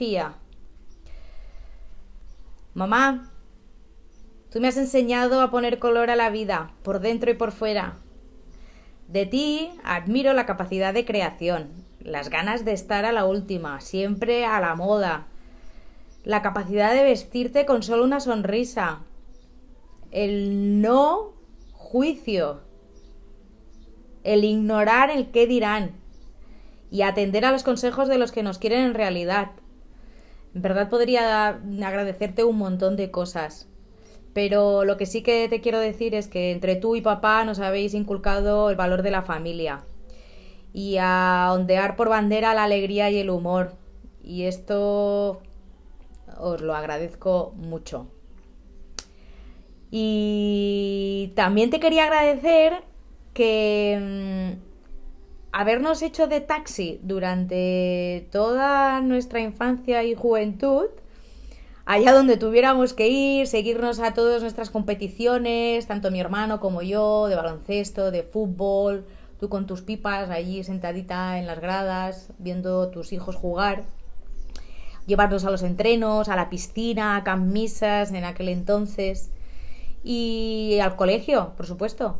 Mamá, 2.73 3.31
tú 4.51 4.59
me 4.59 4.67
has 4.67 4.77
enseñado 4.77 5.41
a 5.41 5.51
poner 5.51 5.79
color 5.79 6.09
a 6.09 6.17
la 6.17 6.29
vida, 6.29 6.71
por 6.83 6.99
dentro 6.99 7.31
y 7.31 7.35
por 7.35 7.51
fuera. 7.51 7.97
De 9.07 9.25
ti 9.25 9.71
admiro 9.83 10.33
la 10.33 10.45
capacidad 10.45 10.93
de 10.93 11.05
creación, 11.05 11.71
las 11.99 12.29
ganas 12.29 12.65
de 12.65 12.73
estar 12.73 13.05
a 13.05 13.11
la 13.11 13.25
última, 13.25 13.79
siempre 13.79 14.45
a 14.45 14.59
la 14.59 14.75
moda, 14.75 15.27
la 16.25 16.41
capacidad 16.41 16.93
de 16.93 17.03
vestirte 17.03 17.65
con 17.65 17.83
solo 17.83 18.03
una 18.03 18.19
sonrisa, 18.19 18.99
el 20.11 20.81
no 20.81 21.38
juicio, 21.91 22.59
el 24.23 24.43
ignorar 24.43 25.09
el 25.09 25.31
qué 25.31 25.47
dirán 25.47 25.93
y 26.91 27.01
atender 27.01 27.45
a 27.45 27.51
los 27.51 27.63
consejos 27.63 28.07
de 28.07 28.19
los 28.19 28.31
que 28.31 28.43
nos 28.43 28.59
quieren 28.59 28.85
en 28.85 28.93
realidad. 28.93 29.53
En 30.53 30.61
verdad 30.61 30.89
podría 30.89 31.47
agradecerte 31.47 32.43
un 32.43 32.59
montón 32.59 32.95
de 32.95 33.09
cosas. 33.09 33.67
Pero 34.33 34.85
lo 34.85 34.97
que 34.97 35.07
sí 35.07 35.23
que 35.23 35.49
te 35.49 35.61
quiero 35.61 35.79
decir 35.79 36.13
es 36.13 36.27
que 36.27 36.51
entre 36.51 36.75
tú 36.75 36.95
y 36.95 37.01
papá 37.01 37.43
nos 37.43 37.57
habéis 37.57 37.95
inculcado 37.95 38.69
el 38.69 38.75
valor 38.75 39.01
de 39.01 39.09
la 39.09 39.23
familia 39.23 39.83
y 40.71 40.97
a 40.99 41.49
ondear 41.51 41.95
por 41.95 42.09
bandera 42.09 42.53
la 42.53 42.65
alegría 42.65 43.09
y 43.09 43.17
el 43.17 43.31
humor. 43.31 43.73
Y 44.23 44.43
esto 44.43 45.41
os 46.37 46.61
lo 46.61 46.75
agradezco 46.75 47.51
mucho. 47.55 48.11
Y 49.91 51.31
también 51.35 51.69
te 51.69 51.79
quería 51.79 52.03
agradecer 52.03 52.83
que 53.33 54.57
mm, 54.57 54.61
habernos 55.51 56.01
hecho 56.01 56.27
de 56.27 56.41
taxi 56.41 56.99
durante 57.03 58.27
toda 58.31 59.01
nuestra 59.01 59.39
infancia 59.39 60.03
y 60.03 60.15
juventud 60.15 60.87
allá 61.89 62.13
donde 62.13 62.37
tuviéramos 62.37 62.93
que 62.93 63.07
ir, 63.07 63.47
seguirnos 63.47 63.99
a 63.99 64.13
todas 64.13 64.43
nuestras 64.43 64.69
competiciones, 64.69 65.87
tanto 65.87 66.11
mi 66.11 66.19
hermano 66.19 66.59
como 66.59 66.83
yo, 66.83 67.25
de 67.25 67.35
baloncesto, 67.35 68.11
de 68.11 68.21
fútbol, 68.21 69.07
tú 69.39 69.49
con 69.49 69.65
tus 69.65 69.81
pipas 69.81 70.29
allí 70.29 70.63
sentadita 70.63 71.39
en 71.39 71.47
las 71.47 71.59
gradas, 71.59 72.29
viendo 72.37 72.89
tus 72.89 73.11
hijos 73.11 73.35
jugar, 73.35 73.85
llevarnos 75.07 75.45
a 75.45 75.49
los 75.49 75.63
entrenos, 75.63 76.29
a 76.29 76.35
la 76.35 76.51
piscina, 76.51 77.15
a 77.15 77.23
camisas 77.23 78.11
en 78.11 78.23
aquel 78.23 78.49
entonces 78.49 79.31
y 80.03 80.79
al 80.81 80.95
colegio, 80.95 81.53
por 81.55 81.65
supuesto. 81.65 82.19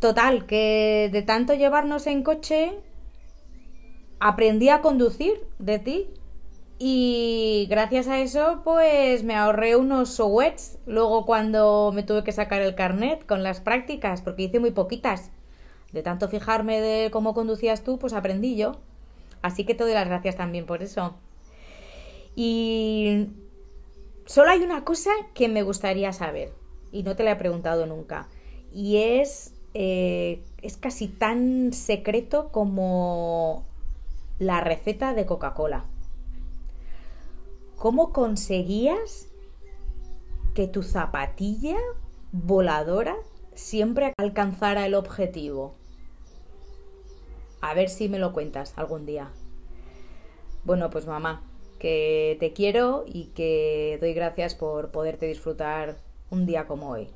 Total, 0.00 0.46
que 0.46 1.08
de 1.12 1.22
tanto 1.22 1.54
llevarnos 1.54 2.06
en 2.06 2.22
coche, 2.22 2.78
aprendí 4.20 4.68
a 4.68 4.80
conducir 4.80 5.46
de 5.58 5.78
ti 5.78 6.10
y 6.78 7.66
gracias 7.70 8.06
a 8.06 8.20
eso, 8.20 8.60
pues 8.62 9.24
me 9.24 9.34
ahorré 9.34 9.76
unos 9.76 10.10
sowets 10.10 10.78
luego 10.84 11.24
cuando 11.24 11.90
me 11.94 12.02
tuve 12.02 12.22
que 12.22 12.32
sacar 12.32 12.60
el 12.60 12.74
carnet 12.74 13.24
con 13.24 13.42
las 13.42 13.60
prácticas, 13.60 14.20
porque 14.20 14.44
hice 14.44 14.60
muy 14.60 14.72
poquitas. 14.72 15.30
De 15.92 16.02
tanto 16.02 16.28
fijarme 16.28 16.80
de 16.80 17.10
cómo 17.10 17.32
conducías 17.32 17.82
tú, 17.82 17.98
pues 17.98 18.12
aprendí 18.12 18.56
yo. 18.56 18.72
Así 19.40 19.64
que 19.64 19.74
te 19.74 19.84
doy 19.84 19.94
las 19.94 20.06
gracias 20.06 20.36
también 20.36 20.66
por 20.66 20.82
eso. 20.82 21.14
Y 22.34 23.28
solo 24.26 24.50
hay 24.50 24.62
una 24.62 24.84
cosa 24.84 25.10
que 25.34 25.48
me 25.48 25.62
gustaría 25.62 26.12
saber, 26.12 26.52
y 26.92 27.02
no 27.02 27.16
te 27.16 27.24
la 27.24 27.32
he 27.32 27.36
preguntado 27.36 27.86
nunca, 27.86 28.28
y 28.72 28.98
es, 28.98 29.54
eh, 29.74 30.44
es 30.62 30.76
casi 30.76 31.08
tan 31.08 31.72
secreto 31.72 32.50
como 32.52 33.66
la 34.38 34.60
receta 34.60 35.14
de 35.14 35.24
Coca-Cola. 35.24 35.84
¿Cómo 37.76 38.12
conseguías 38.12 39.28
que 40.54 40.66
tu 40.66 40.82
zapatilla 40.82 41.76
voladora 42.32 43.16
siempre 43.54 44.12
alcanzara 44.18 44.86
el 44.86 44.94
objetivo? 44.94 45.74
A 47.60 47.74
ver 47.74 47.88
si 47.88 48.08
me 48.08 48.18
lo 48.18 48.32
cuentas 48.32 48.72
algún 48.76 49.06
día. 49.06 49.30
Bueno, 50.64 50.90
pues 50.90 51.06
mamá, 51.06 51.42
que 51.78 52.36
te 52.40 52.52
quiero 52.52 53.04
y 53.06 53.26
que 53.34 53.98
doy 54.00 54.14
gracias 54.14 54.54
por 54.54 54.90
poderte 54.90 55.26
disfrutar 55.26 55.96
un 56.30 56.46
día 56.46 56.66
como 56.66 56.90
hoy. 56.90 57.08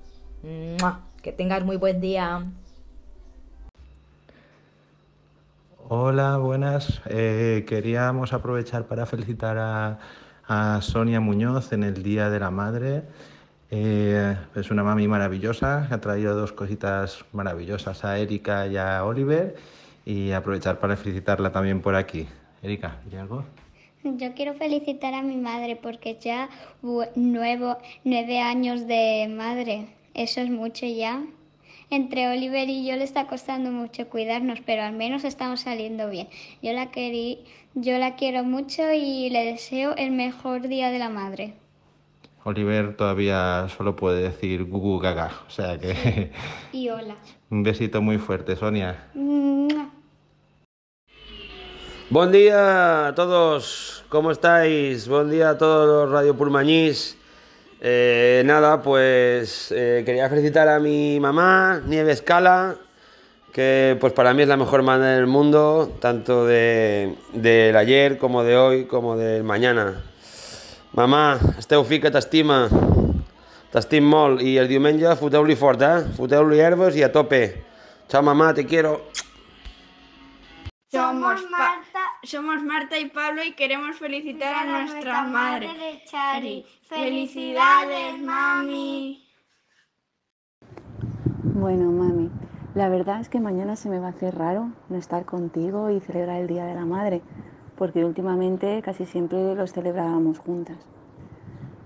Que 1.22 1.32
tengas 1.32 1.64
muy 1.64 1.76
buen 1.76 2.00
día. 2.00 2.46
Hola, 5.88 6.36
buenas. 6.38 7.02
Eh, 7.06 7.64
queríamos 7.68 8.32
aprovechar 8.32 8.86
para 8.86 9.06
felicitar 9.06 9.58
a 9.58 9.98
a 10.50 10.80
Sonia 10.82 11.20
Muñoz 11.20 11.72
en 11.72 11.84
el 11.84 12.02
Día 12.02 12.28
de 12.28 12.40
la 12.40 12.50
Madre. 12.50 13.04
Eh, 13.70 14.36
es 14.56 14.72
una 14.72 14.82
mami 14.82 15.06
maravillosa, 15.06 15.86
ha 15.88 16.00
traído 16.00 16.34
dos 16.34 16.52
cositas 16.52 17.24
maravillosas 17.32 18.04
a 18.04 18.18
Erika 18.18 18.66
y 18.66 18.76
a 18.76 19.04
Oliver 19.04 19.54
y 20.04 20.32
aprovechar 20.32 20.80
para 20.80 20.96
felicitarla 20.96 21.52
también 21.52 21.80
por 21.80 21.94
aquí. 21.94 22.26
Erika, 22.64 22.96
¿y 23.12 23.14
algo? 23.14 23.44
Yo 24.02 24.34
quiero 24.34 24.54
felicitar 24.54 25.12
a 25.12 25.22
mi 25.22 25.36
madre 25.36 25.76
porque 25.76 26.16
ya 26.18 26.48
nuevo, 27.14 27.76
nueve 28.04 28.38
años 28.38 28.86
de 28.86 29.30
madre, 29.30 29.88
eso 30.14 30.40
es 30.40 30.50
mucho 30.50 30.86
ya. 30.86 31.22
Entre 31.90 32.28
Oliver 32.28 32.68
y 32.68 32.86
yo 32.86 32.96
le 32.96 33.04
está 33.04 33.26
costando 33.26 33.70
mucho 33.70 34.08
cuidarnos, 34.08 34.60
pero 34.64 34.82
al 34.82 34.94
menos 34.94 35.24
estamos 35.24 35.60
saliendo 35.60 36.08
bien. 36.08 36.28
Yo 36.62 36.72
la 36.72 36.90
querí, 36.90 37.40
yo 37.74 37.98
la 37.98 38.14
quiero 38.14 38.42
mucho 38.42 38.90
y 38.92 39.28
le 39.28 39.44
deseo 39.44 39.94
el 39.96 40.12
mejor 40.12 40.68
día 40.68 40.90
de 40.90 40.98
la 40.98 41.10
madre. 41.10 41.54
Oliver 42.44 42.96
todavía 42.96 43.66
solo 43.76 43.96
puede 43.96 44.22
decir 44.22 44.64
gugu 44.64 44.98
gaga, 44.98 45.32
o 45.46 45.50
sea 45.50 45.78
que... 45.78 46.30
Y 46.72 46.88
hola. 46.88 47.16
Un 47.50 47.64
besito 47.64 48.00
muy 48.00 48.16
fuerte, 48.16 48.56
Sonia. 48.56 49.10
Buen 52.10 52.32
día 52.32 53.06
a 53.06 53.14
todos, 53.14 54.04
¿cómo 54.08 54.32
estáis? 54.32 55.06
Buen 55.06 55.30
día 55.30 55.50
a 55.50 55.58
todos 55.58 55.86
los 55.86 56.10
Radio 56.10 56.36
Pulmañís. 56.36 57.16
Eh, 57.80 58.42
nada, 58.44 58.82
pues 58.82 59.70
eh, 59.70 60.02
quería 60.04 60.28
felicitar 60.28 60.68
a 60.68 60.80
mi 60.80 61.20
mamá, 61.20 61.80
Nieves 61.86 62.20
Cala, 62.20 62.74
que 63.52 63.96
pues 64.00 64.12
para 64.12 64.34
mí 64.34 64.42
es 64.42 64.48
la 64.48 64.56
mejor 64.56 64.82
madre 64.82 65.10
del 65.10 65.28
mundo, 65.28 65.92
tanto 66.00 66.46
del 66.46 67.16
de, 67.32 67.72
ayer 67.78 68.18
como 68.18 68.42
de 68.42 68.56
hoy, 68.56 68.86
como 68.86 69.16
del 69.16 69.44
mañana. 69.44 70.02
Mamà, 70.90 71.38
esteu 71.62 71.84
fi 71.86 72.00
que 72.02 72.10
t'estima, 72.10 72.64
t'estim 73.70 74.02
molt 74.02 74.42
i 74.42 74.56
el 74.58 74.66
diumenge 74.66 75.14
foteu-li 75.14 75.54
fort, 75.54 75.78
eh? 75.86 76.10
Foteu-li 76.18 76.58
herbes 76.58 76.98
i 76.98 77.06
a 77.06 77.12
tope. 77.14 77.44
Chao 78.10 78.26
mamá, 78.26 78.50
te 78.52 78.66
quiero. 78.66 78.98
Somos 82.22 82.62
Marta 82.62 82.98
y 82.98 83.08
Pablo 83.08 83.42
y 83.42 83.54
queremos 83.54 83.96
felicitar 83.96 84.54
a 84.54 84.82
nuestra 84.82 85.24
madre, 85.24 85.68
Chari. 86.06 86.64
Felicidades, 86.82 88.18
mami. 88.20 89.26
Bueno, 91.42 91.90
mami, 91.90 92.30
la 92.74 92.88
verdad 92.88 93.20
es 93.20 93.28
que 93.28 93.40
mañana 93.40 93.76
se 93.76 93.88
me 93.88 93.98
va 93.98 94.08
a 94.08 94.10
hacer 94.10 94.36
raro 94.36 94.70
no 94.88 94.96
estar 94.96 95.24
contigo 95.24 95.90
y 95.90 96.00
celebrar 96.00 96.40
el 96.40 96.46
Día 96.46 96.64
de 96.64 96.74
la 96.74 96.84
Madre, 96.84 97.22
porque 97.76 98.04
últimamente 98.04 98.82
casi 98.82 99.06
siempre 99.06 99.54
los 99.54 99.72
celebrábamos 99.72 100.38
juntas. 100.38 100.78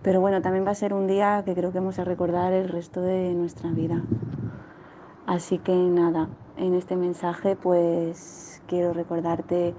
Pero 0.02 0.20
bueno, 0.20 0.42
también 0.42 0.66
va 0.66 0.72
a 0.72 0.74
ser 0.74 0.92
un 0.92 1.06
día 1.06 1.42
que 1.46 1.54
creo 1.54 1.72
que 1.72 1.78
vamos 1.78 1.98
a 1.98 2.04
recordar 2.04 2.52
el 2.52 2.68
resto 2.68 3.00
de 3.00 3.32
nuestra 3.32 3.70
vida. 3.70 4.02
Así 5.26 5.58
que 5.58 5.74
nada, 5.74 6.28
en 6.58 6.74
este 6.74 6.96
mensaje 6.96 7.56
pues 7.56 8.62
quiero 8.66 8.92
recordarte 8.92 9.74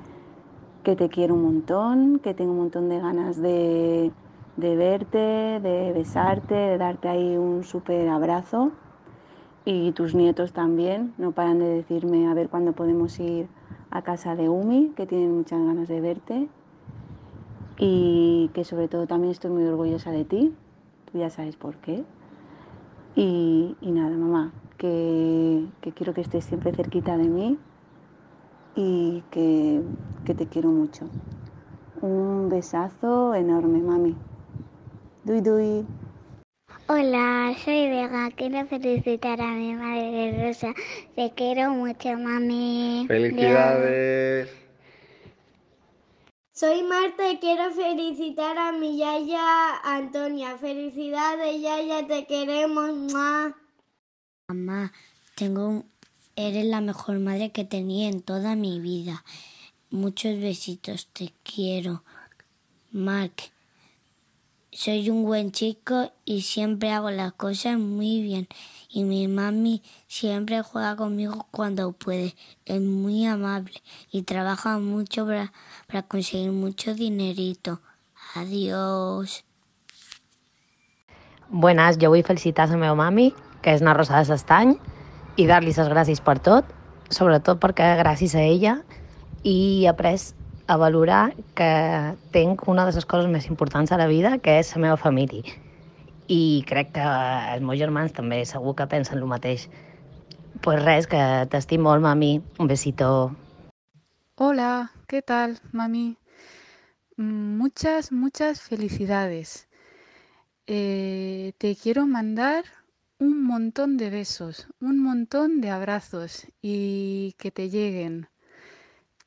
que 0.85 0.95
te 0.95 1.09
quiero 1.09 1.33
un 1.33 1.41
montón, 1.41 2.19
que 2.19 2.35
tengo 2.35 2.51
un 2.51 2.59
montón 2.59 2.89
de 2.89 2.99
ganas 2.99 3.41
de, 3.41 4.11
de 4.55 4.75
verte, 4.75 5.17
de 5.17 5.91
besarte, 5.93 6.53
de 6.53 6.77
darte 6.77 7.09
ahí 7.09 7.35
un 7.35 7.63
súper 7.63 8.07
abrazo. 8.07 8.71
Y 9.65 9.91
tus 9.93 10.13
nietos 10.13 10.53
también, 10.53 11.11
no 11.17 11.31
paran 11.31 11.57
de 11.57 11.65
decirme 11.65 12.27
a 12.27 12.35
ver 12.35 12.49
cuándo 12.49 12.73
podemos 12.73 13.19
ir 13.19 13.47
a 13.89 14.03
casa 14.03 14.35
de 14.35 14.47
Umi, 14.47 14.93
que 14.95 15.07
tienen 15.07 15.35
muchas 15.35 15.59
ganas 15.65 15.87
de 15.87 15.99
verte. 16.01 16.47
Y 17.79 18.51
que 18.53 18.63
sobre 18.63 18.87
todo 18.87 19.07
también 19.07 19.31
estoy 19.31 19.49
muy 19.49 19.63
orgullosa 19.63 20.11
de 20.11 20.23
ti, 20.23 20.53
tú 21.11 21.17
ya 21.17 21.31
sabes 21.31 21.55
por 21.55 21.73
qué. 21.77 22.03
Y, 23.15 23.75
y 23.81 23.91
nada, 23.91 24.15
mamá, 24.15 24.53
que, 24.77 25.65
que 25.81 25.91
quiero 25.93 26.13
que 26.13 26.21
estés 26.21 26.45
siempre 26.45 26.71
cerquita 26.73 27.17
de 27.17 27.27
mí 27.27 27.57
y 28.75 29.23
que, 29.31 29.81
que 30.25 30.33
te 30.33 30.47
quiero 30.47 30.69
mucho. 30.69 31.09
Un 32.01 32.49
besazo 32.49 33.33
enorme, 33.33 33.79
mami. 33.79 34.15
Dui 35.23 35.41
dui. 35.41 35.85
Hola, 36.87 37.55
soy 37.63 37.89
Vega. 37.89 38.29
Quiero 38.35 38.67
felicitar 38.67 39.41
a 39.41 39.51
mi 39.53 39.73
madre 39.73 40.47
Rosa. 40.47 40.73
Te 41.15 41.31
quiero 41.33 41.71
mucho, 41.71 42.09
mami. 42.17 43.05
Felicidades. 43.07 44.49
Soy 46.53 46.83
Marta 46.83 47.31
y 47.31 47.39
quiero 47.39 47.71
felicitar 47.71 48.57
a 48.57 48.71
mi 48.71 48.97
yaya 48.97 49.77
Antonia. 49.83 50.57
Felicidades, 50.57 51.61
yaya, 51.61 52.07
te 52.07 52.25
queremos. 52.27 52.93
¡Mua! 52.93 53.55
Mamá, 54.47 54.93
tengo 55.35 55.67
un... 55.67 55.94
eres 56.35 56.65
la 56.65 56.81
mejor 56.81 57.19
madre 57.19 57.51
que 57.51 57.63
tenía 57.63 58.09
en 58.09 58.21
toda 58.21 58.55
mi 58.55 58.79
vida. 58.79 59.23
Muchos 59.89 60.39
besitos, 60.39 61.07
te 61.13 61.33
quiero. 61.43 62.03
Mark, 62.91 63.33
soy 64.71 65.09
un 65.09 65.23
buen 65.23 65.51
chico 65.51 66.11
y 66.25 66.41
siempre 66.41 66.91
hago 66.91 67.09
las 67.09 67.33
cosas 67.33 67.77
muy 67.77 68.21
bien. 68.21 68.47
Y 68.89 69.03
mi 69.03 69.27
mami 69.27 69.81
siempre 70.07 70.61
juega 70.61 70.95
conmigo 70.95 71.47
cuando 71.51 71.91
puede. 71.93 72.35
Es 72.65 72.81
muy 72.81 73.25
amable 73.25 73.81
y 74.11 74.23
trabaja 74.23 74.77
mucho 74.79 75.25
para, 75.25 76.03
conseguir 76.03 76.51
mucho 76.51 76.93
dinerito. 76.93 77.79
Adiós. 78.35 79.45
Buenas, 81.47 81.97
jo 82.01 82.09
vull 82.09 82.23
felicitar 82.23 82.67
la 82.69 82.75
meva 82.75 82.95
mami, 82.95 83.29
que 83.61 83.71
és 83.71 83.81
una 83.81 83.93
rosa 83.93 84.17
de 84.17 84.25
s'estany, 84.25 84.73
i 85.35 85.45
dar-li 85.47 85.73
les 85.75 85.91
gràcies 85.91 86.21
per 86.23 86.37
tot, 86.39 86.67
sobretot 87.11 87.59
perquè 87.61 87.95
gràcies 87.99 88.35
a 88.35 88.43
ella 88.43 88.79
he 89.43 89.87
après 89.87 90.33
a 90.67 90.77
valorar 90.81 91.35
que 91.53 91.69
tinc 92.33 92.67
una 92.67 92.85
de 92.87 92.95
les 92.95 93.05
coses 93.05 93.29
més 93.29 93.45
importants 93.51 93.91
a 93.91 93.99
la 94.01 94.07
vida, 94.07 94.37
que 94.39 94.57
és 94.59 94.73
la 94.73 94.81
meva 94.87 94.97
família. 94.97 95.43
I 96.27 96.63
crec 96.65 96.95
que 96.95 97.05
els 97.53 97.61
meus 97.61 97.77
germans 97.77 98.15
també 98.17 98.41
segur 98.49 98.73
que 98.75 98.87
pensen 98.89 99.21
el 99.21 99.29
mateix. 99.29 99.67
Pues 100.65 100.81
res, 100.81 101.05
que 101.05 101.21
t'estim 101.51 101.85
molt, 101.85 102.01
mami. 102.01 102.41
Un 102.57 102.67
besito. 102.67 103.35
Hola, 104.41 104.91
¿qué 105.07 105.21
tal, 105.21 105.59
mami? 105.71 106.17
muchas, 107.17 108.11
muchas 108.11 108.61
felicidades. 108.61 109.67
Eh, 110.67 111.53
te 111.57 111.75
quiero 111.75 112.05
mandar 112.07 112.65
un 113.19 113.43
montón 113.43 113.97
de 113.97 114.09
besos, 114.09 114.67
un 114.79 114.99
montón 114.99 115.61
de 115.61 115.69
abrazos 115.69 116.47
y 116.61 117.33
que 117.37 117.51
te 117.51 117.69
lleguen. 117.69 118.27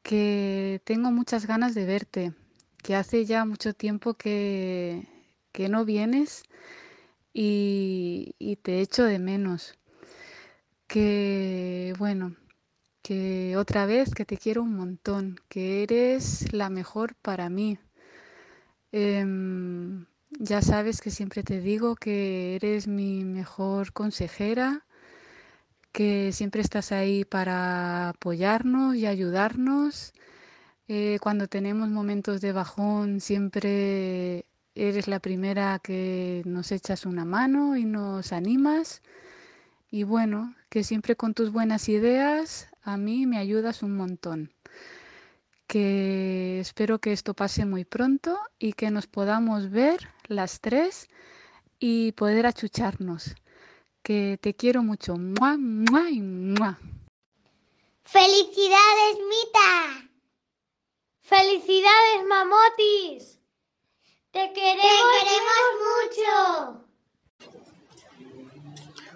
Que 0.02 0.80
tengo 0.84 1.10
muchas 1.10 1.46
ganas 1.46 1.74
de 1.74 1.84
verte, 1.84 2.34
que 2.82 2.94
hace 2.94 3.24
ya 3.26 3.44
mucho 3.44 3.74
tiempo 3.74 4.14
que, 4.14 5.06
que 5.52 5.68
no 5.68 5.84
vienes 5.84 6.44
y, 7.32 8.34
y 8.38 8.56
te 8.56 8.80
echo 8.80 9.04
de 9.04 9.18
menos. 9.18 9.78
Que 10.86 11.94
bueno, 11.98 12.34
que 13.02 13.56
otra 13.56 13.86
vez 13.86 14.14
que 14.14 14.24
te 14.24 14.38
quiero 14.38 14.62
un 14.62 14.74
montón, 14.74 15.38
que 15.48 15.82
eres 15.82 16.52
la 16.52 16.70
mejor 16.70 17.14
para 17.16 17.48
mí. 17.50 17.78
Em, 18.92 20.06
ya 20.30 20.62
sabes 20.62 21.00
que 21.00 21.10
siempre 21.10 21.42
te 21.42 21.60
digo 21.60 21.96
que 21.96 22.56
eres 22.56 22.86
mi 22.88 23.24
mejor 23.24 23.92
consejera, 23.92 24.84
que 25.92 26.32
siempre 26.32 26.60
estás 26.60 26.92
ahí 26.92 27.24
para 27.24 28.10
apoyarnos 28.10 28.96
y 28.96 29.06
ayudarnos. 29.06 30.12
Eh, 30.88 31.18
cuando 31.20 31.48
tenemos 31.48 31.88
momentos 31.88 32.40
de 32.40 32.52
bajón, 32.52 33.20
siempre 33.20 34.46
eres 34.74 35.08
la 35.08 35.20
primera 35.20 35.80
que 35.82 36.42
nos 36.46 36.72
echas 36.72 37.06
una 37.06 37.24
mano 37.24 37.76
y 37.76 37.84
nos 37.84 38.32
animas. 38.32 39.02
Y 39.90 40.02
bueno, 40.04 40.54
que 40.68 40.84
siempre 40.84 41.16
con 41.16 41.34
tus 41.34 41.50
buenas 41.52 41.88
ideas 41.88 42.68
a 42.82 42.96
mí 42.96 43.26
me 43.26 43.38
ayudas 43.38 43.82
un 43.82 43.96
montón. 43.96 44.52
Que 45.68 46.60
espero 46.60 46.98
que 46.98 47.12
esto 47.12 47.34
pase 47.34 47.66
muy 47.66 47.84
pronto 47.84 48.38
y 48.58 48.72
que 48.72 48.90
nos 48.90 49.06
podamos 49.06 49.70
ver 49.70 50.08
las 50.26 50.60
tres 50.60 51.08
y 51.78 52.12
poder 52.12 52.46
achucharnos. 52.46 53.34
Que 54.02 54.38
te 54.40 54.54
quiero 54.54 54.82
mucho. 54.82 55.16
¡Mua, 55.16 55.58
mua 55.58 56.08
y 56.10 56.22
mua! 56.22 56.78
¡Felicidades, 58.02 59.18
Mita! 59.28 60.08
¡Felicidades, 61.20 62.26
Mamotis! 62.26 63.38
¡Te 64.30 64.50
queremos, 64.54 65.12
Te 65.12 65.26
queremos 65.26 65.70
mucho! 65.90 66.88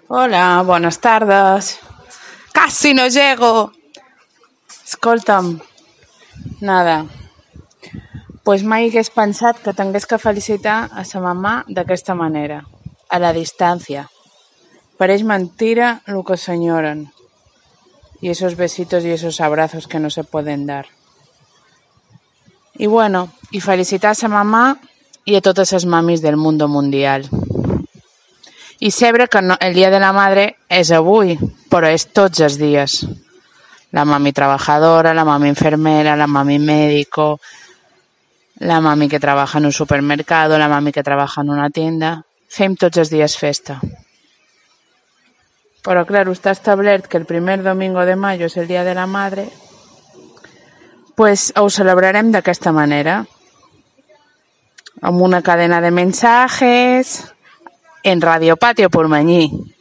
Hola, 0.09 0.61
bones 0.63 0.99
tardes. 0.99 1.79
Quasi 2.53 2.93
no 2.93 3.07
llego. 3.07 3.71
Escolta'm, 4.85 5.59
nada. 6.63 7.05
Pues 8.43 8.63
mai 8.63 8.87
hagués 8.87 9.11
pensat 9.13 9.59
que 9.61 9.75
t'hagués 9.75 10.07
que 10.09 10.17
felicitar 10.17 10.89
a 10.91 11.03
sa 11.05 11.21
mamà 11.21 11.61
d'aquesta 11.67 12.15
manera, 12.15 12.63
a 13.09 13.19
la 13.19 13.31
distància. 13.35 14.07
Pareix 14.97 15.23
mentira 15.27 16.01
lo 16.07 16.23
que 16.23 16.37
s'enyoren. 16.37 17.11
Y 18.21 18.29
esos 18.29 18.55
besitos 18.55 19.03
y 19.03 19.11
esos 19.11 19.41
abrazos 19.41 19.87
que 19.87 19.99
no 19.99 20.09
se 20.09 20.23
pueden 20.23 20.65
dar. 20.65 20.87
Y 22.75 22.87
bueno, 22.87 23.29
y 23.51 23.59
felicitar 23.59 24.11
a 24.11 24.15
sa 24.15 24.31
mamà 24.31 24.79
i 25.25 25.35
a 25.35 25.41
totes 25.41 25.71
les 25.75 25.85
mamis 25.85 26.21
del 26.21 26.37
mundo 26.37 26.67
mundial. 26.67 27.29
I 28.79 28.91
saber 28.91 29.29
que 29.29 29.41
no, 29.41 29.55
el 29.59 29.73
Dia 29.73 29.91
de 29.91 29.99
la 29.99 30.11
Madre 30.11 30.57
és 30.67 30.91
avui, 30.91 31.37
però 31.71 31.87
és 31.87 32.07
tots 32.11 32.41
els 32.43 32.57
dies. 32.59 33.03
La 33.93 34.05
mami 34.05 34.33
trabajadora, 34.33 35.13
la 35.13 35.23
mami 35.25 35.49
enfermera, 35.53 36.15
la 36.17 36.27
mami 36.27 36.57
médico, 36.59 37.39
la 38.59 38.81
mami 38.81 39.07
que 39.07 39.19
trabaja 39.19 39.59
en 39.59 39.65
un 39.65 39.71
supermercado, 39.71 40.57
la 40.57 40.67
mami 40.67 40.91
que 40.91 41.03
trabaja 41.03 41.41
en 41.41 41.49
una 41.49 41.69
tienda... 41.69 42.23
Fem 42.53 42.75
tots 42.77 42.99
els 43.01 43.09
dies 43.09 43.33
festa. 43.33 43.79
Però, 45.81 46.03
clar, 46.05 46.27
està 46.29 46.51
establert 46.53 47.07
que 47.09 47.17
el 47.17 47.25
primer 47.25 47.63
domingo 47.65 48.03
de 48.05 48.13
mayo 48.13 48.45
és 48.45 48.57
el 48.61 48.67
Dia 48.69 48.83
de 48.85 48.93
la 48.93 49.07
Madre, 49.09 49.47
pues 51.17 51.49
ho 51.57 51.65
celebrarem 51.73 52.29
d'aquesta 52.29 52.69
manera. 52.69 53.23
Amb 55.01 55.25
una 55.25 55.41
cadena 55.41 55.81
de 55.81 55.89
mensajes, 55.89 57.33
en 58.03 58.21
Radio 58.21 58.57
Patio 58.57 58.89
Pormañí. 58.89 59.73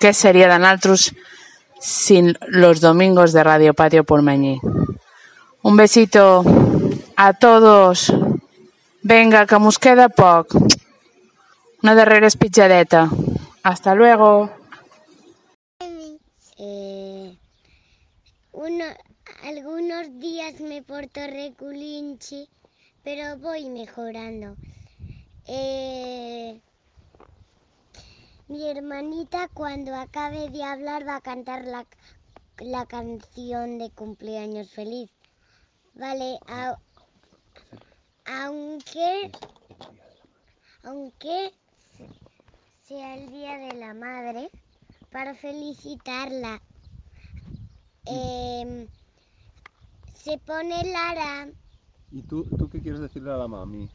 ¿Qué 0.00 0.12
sería 0.12 0.48
de 0.48 0.58
nosotros 0.58 1.14
sin 1.78 2.36
los 2.48 2.80
domingos 2.80 3.32
de 3.32 3.44
Radio 3.44 3.74
Patio 3.74 4.04
Pormañí? 4.04 4.60
Un 5.62 5.76
besito 5.76 6.44
a 7.16 7.32
todos. 7.32 8.12
Venga, 9.02 9.46
que 9.46 9.58
mos 9.58 9.78
queda 9.78 10.08
poc. 10.08 10.54
Una 11.82 11.94
darrera 11.94 12.26
espitjadeta. 12.26 13.10
Hasta 13.62 13.94
luego. 13.94 14.50
Eh, 16.58 17.36
uno, 18.52 18.84
algunos 19.44 20.18
días 20.18 20.60
me 20.60 20.82
porto 20.82 21.20
reculinchi, 21.26 22.48
pero 23.02 23.36
voy 23.38 23.68
mejorando. 23.68 24.56
Eh, 25.46 26.60
mi 28.48 28.68
hermanita 28.68 29.48
cuando 29.48 29.94
acabe 29.94 30.50
de 30.50 30.62
hablar 30.62 31.06
va 31.06 31.16
a 31.16 31.20
cantar 31.20 31.64
la, 31.64 31.86
la 32.58 32.86
canción 32.86 33.78
de 33.78 33.90
cumpleaños 33.90 34.70
feliz. 34.70 35.10
Vale, 35.94 36.38
aunque, 38.24 39.32
aunque 40.84 41.52
sea 42.82 43.16
el 43.16 43.30
Día 43.30 43.58
de 43.58 43.74
la 43.74 43.94
Madre, 43.94 44.50
para 45.10 45.34
felicitarla, 45.34 46.60
em, 48.04 48.86
se 50.14 50.38
pone 50.38 50.84
Lara 50.84 51.48
¿Y 52.12 52.22
tú, 52.22 52.44
tú 52.44 52.68
qué 52.68 52.80
quieres 52.80 53.00
decirle 53.00 53.32
a 53.32 53.36
la 53.36 53.48
mami? 53.48 53.90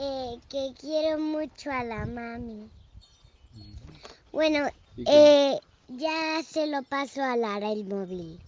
Eh, 0.00 0.38
que 0.48 0.72
quiero 0.78 1.18
mucho 1.18 1.70
a 1.70 1.82
la 1.82 2.06
mami. 2.06 2.70
Bueno, 4.32 4.68
eh, 5.06 5.58
ya 5.88 6.42
se 6.44 6.66
lo 6.66 6.82
paso 6.84 7.22
a 7.22 7.36
Lara 7.36 7.72
el 7.72 7.84
móvil. 7.84 8.40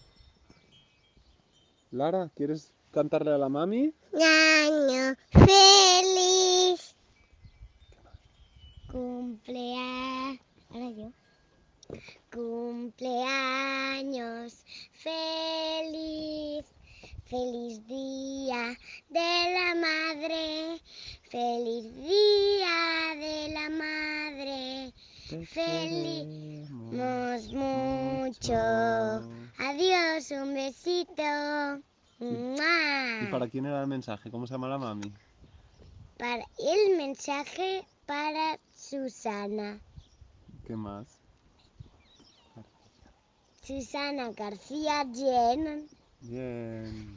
Lara, 1.90 2.30
¿quieres 2.36 2.72
cantarle 2.92 3.32
a 3.32 3.38
la 3.38 3.48
mami? 3.48 3.92
Año 4.14 5.16
feliz. 5.32 6.94
Cumpleaños. 8.92 10.38
Ahora 10.70 10.90
yo. 10.90 11.10
Cumpleaños 12.32 13.24
feliz. 14.92 16.64
Feliz 17.30 17.86
día 17.86 18.76
de 19.08 19.54
la 19.54 19.74
madre. 19.76 20.80
Feliz 21.30 21.94
día 21.94 23.14
de 23.14 23.48
la 23.54 23.70
madre. 23.70 24.92
Feliz 25.46 26.68
mucho. 27.52 28.52
Adiós, 29.58 30.28
un 30.32 30.54
besito. 30.54 31.22
¿Y 32.18 33.26
para 33.30 33.46
quién 33.48 33.66
era 33.66 33.82
el 33.82 33.86
mensaje? 33.86 34.28
¿Cómo 34.28 34.48
se 34.48 34.54
llama 34.54 34.66
la 34.66 34.78
mami? 34.78 35.12
Para 36.18 36.44
el 36.58 36.96
mensaje 36.96 37.86
para 38.06 38.58
Susana. 38.74 39.78
¿Qué 40.66 40.74
más? 40.74 41.06
Susana 43.62 44.32
García 44.32 45.06
Jen. 45.14 45.99
Bien. 46.20 47.16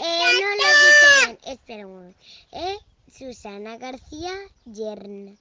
Eh, 0.00 0.32
no 0.40 0.48
lo 0.50 0.68
dicho 0.84 1.08
bien. 1.18 1.38
Espera 1.44 1.86
un 1.86 1.94
momento. 1.94 2.18
Eh, 2.52 2.76
Susana 3.10 3.78
García 3.78 4.32
Yern. 4.66 5.38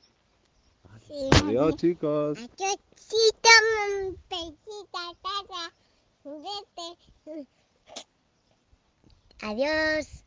Adiós, 1.44 1.76
chicos. 1.76 2.38
Adiósito, 2.38 3.50
pesita, 4.30 5.04
tata. 5.22 5.74
Vete. 6.24 7.48
Adiós. 9.42 10.24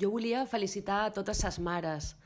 Jo 0.00 0.10
volia 0.10 0.46
felicitar 0.46 1.04
a 1.04 1.12
totes 1.12 1.42
les 1.44 1.58
mares, 1.58 2.16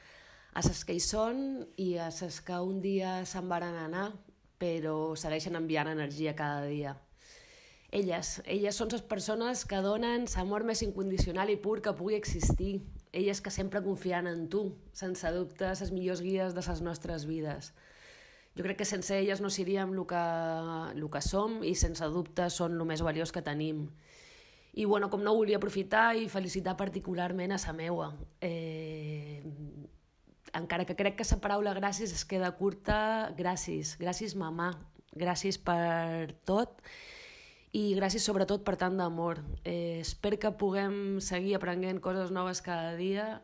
a 0.53 0.61
les 0.63 0.85
que 0.85 0.95
hi 0.95 1.01
són 1.01 1.67
i 1.81 1.97
a 1.99 2.11
les 2.13 2.41
que 2.47 2.59
un 2.61 2.79
dia 2.85 3.25
se'n 3.27 3.49
varen 3.51 3.75
anar, 3.75 4.13
però 4.61 5.17
segueixen 5.17 5.57
enviant 5.59 5.91
energia 5.91 6.37
cada 6.39 6.69
dia. 6.69 6.95
Elles, 7.95 8.41
elles 8.51 8.75
són 8.75 8.91
les 8.91 9.05
persones 9.07 9.61
que 9.71 9.79
donen 9.79 10.25
l'amor 10.33 10.65
més 10.67 10.81
incondicional 10.83 11.53
i 11.53 11.61
pur 11.63 11.77
que 11.83 11.93
pugui 11.95 12.17
existir. 12.19 12.81
Elles 13.15 13.39
que 13.39 13.53
sempre 13.55 13.85
confien 13.85 14.27
en 14.27 14.49
tu, 14.51 14.65
sense 14.91 15.31
dubte, 15.31 15.69
les 15.79 15.93
millors 15.95 16.23
guies 16.25 16.57
de 16.57 16.65
les 16.67 16.81
nostres 16.83 17.27
vides. 17.31 17.71
Jo 18.59 18.67
crec 18.67 18.81
que 18.81 18.89
sense 18.89 19.15
elles 19.21 19.39
no 19.43 19.51
seríem 19.51 19.95
el 19.95 20.03
que, 20.11 20.25
el 20.99 21.07
que 21.07 21.23
som 21.23 21.63
i 21.63 21.77
sense 21.79 22.11
dubte 22.11 22.49
són 22.51 22.75
el 22.75 22.83
més 22.91 23.07
valiós 23.07 23.31
que 23.31 23.45
tenim. 23.47 23.87
I 24.75 24.91
bueno, 24.91 25.07
com 25.07 25.23
no 25.23 25.39
volia 25.39 25.63
aprofitar 25.63 26.17
i 26.19 26.27
felicitar 26.27 26.75
particularment 26.75 27.55
a 27.55 27.63
sa 27.63 27.73
meua. 27.79 28.11
Eh, 28.43 29.39
encara 30.51 30.83
que 30.83 30.99
crec 30.99 31.23
que 31.23 31.31
la 31.31 31.43
paraula 31.47 31.79
gràcies 31.79 32.11
es 32.11 32.27
queda 32.27 32.51
curta, 32.59 33.31
gràcies, 33.39 33.95
gràcies 34.03 34.35
mamà, 34.35 34.73
gràcies 35.15 35.63
per 35.63 36.35
tot 36.43 36.83
i 37.75 37.89
gràcies 37.99 38.23
sobretot 38.23 38.63
per 38.63 38.77
tant 38.79 38.95
d'amor. 39.01 39.41
Eh, 39.67 39.99
espero 40.01 40.39
que 40.39 40.53
puguem 40.55 41.19
seguir 41.21 41.57
aprenent 41.59 41.99
coses 42.03 42.31
noves 42.31 42.63
cada 42.63 42.95
dia 42.95 43.41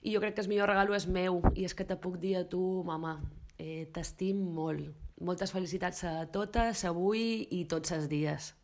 i 0.00 0.14
jo 0.14 0.22
crec 0.22 0.38
que 0.38 0.44
el 0.46 0.48
millor 0.48 0.70
regalo 0.72 0.96
és 0.96 1.04
meu 1.06 1.42
i 1.54 1.66
és 1.68 1.74
que 1.76 1.84
te 1.84 1.98
puc 2.00 2.16
dir 2.22 2.38
a 2.38 2.46
tu, 2.48 2.62
mamà, 2.88 3.18
eh, 3.58 3.84
t'estim 3.92 4.40
molt. 4.56 4.88
Moltes 5.20 5.52
felicitats 5.52 6.04
a 6.06 6.14
totes, 6.32 6.86
avui 6.88 7.44
i 7.52 7.64
tots 7.68 7.92
els 7.92 8.08
dies. 8.08 8.54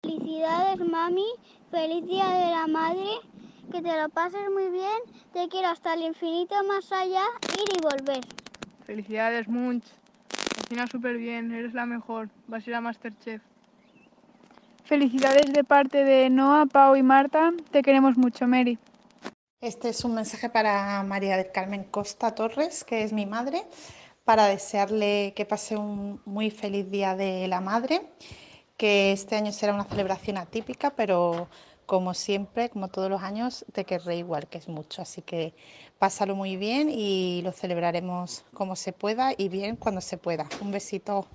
Felicidades, 0.00 0.80
mami. 0.88 1.26
Feliz 1.70 2.06
Día 2.06 2.28
de 2.32 2.50
la 2.54 2.66
Madre. 2.66 3.18
Que 3.70 3.82
te 3.82 4.00
lo 4.00 4.08
pases 4.08 4.48
muy 4.50 4.70
bien. 4.70 5.02
Te 5.32 5.48
quiero 5.48 5.68
hasta 5.68 5.94
el 5.94 6.02
infinito 6.02 6.54
más 6.64 6.90
allá, 6.90 7.24
ir 7.58 7.68
y 7.76 7.80
volver. 7.82 8.24
Felicidades, 8.86 9.46
Munch. 9.48 9.99
Cocina 10.56 10.86
súper 10.86 11.16
bien, 11.16 11.52
eres 11.52 11.74
la 11.74 11.86
mejor. 11.86 12.28
Vas 12.46 12.66
a 12.66 12.70
ir 12.70 12.76
a 12.76 12.80
Masterchef. 12.80 13.42
Felicidades 14.84 15.52
de 15.52 15.62
parte 15.62 16.04
de 16.04 16.30
Noah, 16.30 16.66
Pau 16.66 16.96
y 16.96 17.02
Marta. 17.02 17.52
Te 17.70 17.82
queremos 17.82 18.16
mucho, 18.16 18.46
Mary. 18.46 18.78
Este 19.60 19.90
es 19.90 20.04
un 20.04 20.14
mensaje 20.14 20.48
para 20.48 21.02
María 21.02 21.36
del 21.36 21.52
Carmen 21.52 21.84
Costa 21.84 22.34
Torres, 22.34 22.82
que 22.82 23.02
es 23.04 23.12
mi 23.12 23.26
madre, 23.26 23.62
para 24.24 24.46
desearle 24.46 25.32
que 25.36 25.44
pase 25.44 25.76
un 25.76 26.20
muy 26.24 26.50
feliz 26.50 26.90
Día 26.90 27.14
de 27.14 27.46
la 27.46 27.60
Madre, 27.60 28.00
que 28.76 29.12
este 29.12 29.36
año 29.36 29.52
será 29.52 29.74
una 29.74 29.84
celebración 29.84 30.38
atípica, 30.38 30.90
pero 30.90 31.48
como 31.90 32.14
siempre, 32.14 32.68
como 32.68 32.86
todos 32.86 33.10
los 33.10 33.20
años, 33.20 33.64
te 33.72 33.84
querré 33.84 34.14
igual, 34.14 34.46
que 34.48 34.58
es 34.58 34.68
mucho. 34.68 35.02
Así 35.02 35.22
que 35.22 35.52
pásalo 35.98 36.36
muy 36.36 36.56
bien 36.56 36.88
y 36.88 37.42
lo 37.42 37.50
celebraremos 37.50 38.44
como 38.54 38.76
se 38.76 38.92
pueda 38.92 39.32
y 39.36 39.48
bien 39.48 39.74
cuando 39.74 40.00
se 40.00 40.16
pueda. 40.16 40.46
Un 40.60 40.70
besito. 40.70 41.26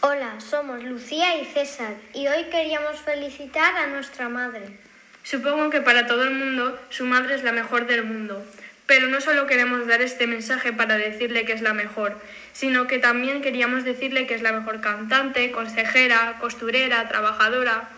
Hola, 0.00 0.40
somos 0.40 0.82
Lucía 0.82 1.40
y 1.40 1.44
César 1.44 1.94
y 2.12 2.26
hoy 2.26 2.46
queríamos 2.50 2.96
felicitar 2.96 3.76
a 3.76 3.86
nuestra 3.86 4.28
madre. 4.28 4.80
Supongo 5.22 5.70
que 5.70 5.80
para 5.80 6.08
todo 6.08 6.24
el 6.24 6.34
mundo 6.34 6.76
su 6.88 7.04
madre 7.04 7.36
es 7.36 7.44
la 7.44 7.52
mejor 7.52 7.86
del 7.86 8.02
mundo, 8.02 8.44
pero 8.86 9.06
no 9.06 9.20
solo 9.20 9.46
queremos 9.46 9.86
dar 9.86 10.02
este 10.02 10.26
mensaje 10.26 10.72
para 10.72 10.98
decirle 10.98 11.44
que 11.44 11.52
es 11.52 11.62
la 11.62 11.72
mejor, 11.72 12.18
sino 12.52 12.88
que 12.88 12.98
también 12.98 13.42
queríamos 13.42 13.84
decirle 13.84 14.26
que 14.26 14.34
es 14.34 14.42
la 14.42 14.50
mejor 14.50 14.80
cantante, 14.80 15.52
consejera, 15.52 16.36
costurera, 16.40 17.06
trabajadora. 17.06 17.88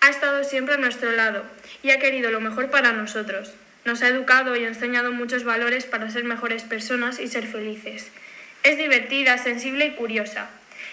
Ha 0.00 0.10
estado 0.10 0.44
siempre 0.44 0.74
a 0.74 0.78
nuestro 0.78 1.12
lado 1.12 1.44
y 1.82 1.90
ha 1.90 1.98
querido 1.98 2.30
lo 2.30 2.40
mejor 2.40 2.70
para 2.70 2.92
nosotros. 2.92 3.52
Nos 3.84 4.02
ha 4.02 4.08
educado 4.08 4.56
y 4.56 4.64
enseñado 4.64 5.12
muchos 5.12 5.44
valores 5.44 5.86
para 5.86 6.10
ser 6.10 6.24
mejores 6.24 6.62
personas 6.62 7.18
y 7.18 7.28
ser 7.28 7.46
felices. 7.46 8.10
Es 8.62 8.76
divertida, 8.76 9.38
sensible 9.38 9.86
y 9.86 9.94
curiosa. 9.94 10.50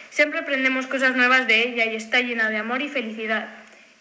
Siempre 0.09 0.39
aprendemos 0.39 0.87
cosas 0.87 1.15
nuevas 1.15 1.47
de 1.47 1.67
ella 1.67 1.85
y 1.85 1.95
está 1.95 2.21
llena 2.21 2.49
de 2.49 2.57
amor 2.57 2.81
y 2.81 2.89
felicidad. 2.89 3.49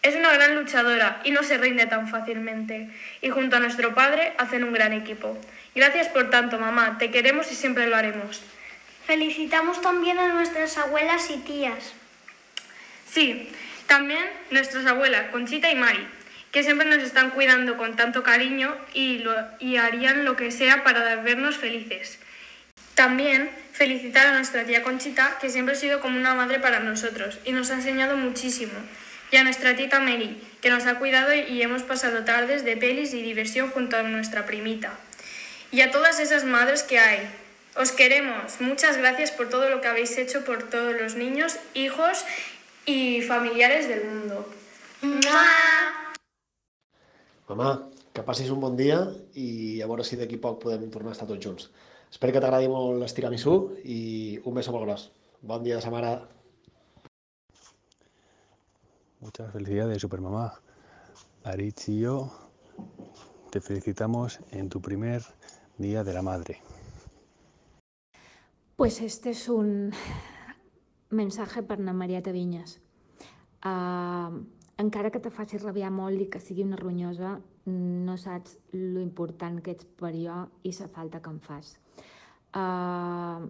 Es 0.03 0.14
una 0.14 0.33
gran 0.33 0.55
luchadora 0.55 1.21
y 1.25 1.31
no 1.31 1.43
se 1.43 1.59
rinde 1.59 1.87
tan 1.87 2.09
fácilmente. 2.09 2.88
Y 3.21 3.31
junto 3.31 3.57
a 3.57 3.61
nuestro 3.61 3.95
padre 3.95 4.35
hacen 4.38 4.62
un 4.62 4.73
gran 4.73 4.93
equipo. 4.93 5.38
Gracias 5.75 6.09
por 6.09 6.31
tanto, 6.31 6.59
mamá. 6.59 6.99
Te 6.99 7.11
queremos 7.11 7.51
y 7.51 7.55
siempre 7.55 7.87
lo 7.87 7.97
haremos. 7.97 8.43
Felicitamos 9.07 9.81
también 9.81 10.19
a 10.19 10.29
nuestras 10.29 10.79
abuelas 10.79 11.31
y 11.31 11.38
tías. 11.38 11.95
Sí, 13.11 13.51
también 13.87 14.25
nuestras 14.51 14.87
abuelas, 14.87 15.31
Conchita 15.31 15.70
y 15.70 15.75
Mari, 15.75 16.07
que 16.53 16.62
siempre 16.62 16.88
nos 16.88 17.03
están 17.03 17.31
cuidando 17.31 17.77
con 17.77 17.97
tanto 17.97 18.23
cariño 18.23 18.75
y, 18.92 19.18
lo, 19.18 19.35
y 19.59 19.77
harían 19.77 20.25
lo 20.25 20.37
que 20.37 20.51
sea 20.51 20.85
para 20.85 21.16
vernos 21.16 21.57
felices. 21.57 22.18
También 22.94 23.51
felicitar 23.73 24.29
a 24.29 24.35
nuestra 24.35 24.64
tía 24.64 24.85
Conchita, 24.85 25.38
que 25.40 25.51
siempre 25.51 25.75
ha 25.75 25.79
sido 25.79 26.01
como 26.01 26.16
una 26.16 26.35
madre 26.35 26.61
para 26.61 26.79
nosotros 26.79 27.38
y 27.44 27.53
nos 27.53 27.70
ha 27.70 27.75
enseñado 27.75 28.16
muchísimo. 28.16 28.73
Y 29.33 29.37
a 29.37 29.42
nuestra 29.42 29.75
tita 29.75 29.99
Mary, 29.99 30.40
que 30.62 30.70
nos 30.70 30.87
ha 30.87 30.94
cuidado 31.01 31.35
y 31.35 31.61
hemos 31.61 31.83
pasado 31.83 32.25
tardes 32.25 32.64
de 32.64 32.77
pelis 32.77 33.12
y 33.14 33.23
diversión 33.23 33.70
junto 33.70 33.97
a 33.97 34.05
nuestra 34.05 34.47
primita. 34.47 34.92
Y 35.73 35.81
a 35.81 35.90
todas 35.90 36.20
esas 36.20 36.44
madres 36.44 36.85
que 36.85 37.01
hay. 37.01 37.29
Os 37.75 37.90
queremos. 37.90 38.61
Muchas 38.61 38.97
gracias 38.97 39.33
por 39.33 39.49
todo 39.49 39.68
lo 39.68 39.81
que 39.81 39.88
habéis 39.88 40.16
hecho 40.16 40.44
por 40.44 40.70
todos 40.70 40.94
los 40.94 41.16
niños, 41.16 41.59
hijos 41.75 42.25
y 42.87 43.23
familiares 43.23 43.88
del 43.88 44.05
mundo. 44.09 44.44
Mamà, 47.49 47.90
que 48.12 48.23
passis 48.25 48.51
un 48.51 48.61
bon 48.62 48.77
dia 48.77 49.01
i 49.37 49.81
a 49.85 49.88
veure 49.90 50.05
si 50.07 50.16
d'aquí 50.16 50.38
poc 50.40 50.62
podem 50.62 50.87
tornar 50.92 51.12
a 51.12 51.16
estar 51.16 51.29
tots 51.29 51.44
junts. 51.44 51.68
Espero 52.11 52.33
que 52.33 52.40
t'agradi 52.40 52.70
molt 52.73 53.01
l'estiramisú 53.03 53.55
i 53.85 54.38
un 54.44 54.55
beso 54.57 54.73
molt 54.73 54.87
gros. 54.87 55.09
Bon 55.42 55.62
dia 55.64 55.77
de 55.77 55.85
sa 55.85 55.92
mare. 55.92 56.14
Muchas 59.20 59.53
felicidades, 59.53 60.01
Supermamá. 60.01 60.53
Aritz 61.44 61.88
y 61.88 62.01
yo 62.01 62.33
te 63.51 63.61
felicitamos 63.61 64.40
en 64.51 64.68
tu 64.68 64.81
primer 64.81 65.23
Día 65.77 66.05
de 66.05 66.14
la 66.14 66.23
Madre. 66.23 66.62
Pues 68.77 69.01
este 69.01 69.31
es 69.31 69.49
un 69.49 69.92
mensaje 71.14 71.62
per 71.62 71.79
na 71.81 71.94
Marieta 71.96 72.33
Vinyes. 72.33 72.79
Uh, 73.64 74.44
encara 74.79 75.11
que 75.11 75.22
te 75.22 75.31
faci 75.31 75.59
rabiar 75.59 75.90
molt 75.94 76.20
i 76.20 76.29
que 76.29 76.40
sigui 76.42 76.64
una 76.66 76.77
ronyosa, 76.81 77.38
no 77.66 78.16
saps 78.20 78.59
lo 78.72 79.00
important 79.00 79.62
que 79.64 79.72
ets 79.72 79.87
per 80.00 80.12
jo 80.12 80.40
i 80.62 80.72
la 80.79 80.88
falta 80.88 81.22
que 81.22 81.31
em 81.31 81.38
fas. 81.40 81.77
Uh, 82.55 83.46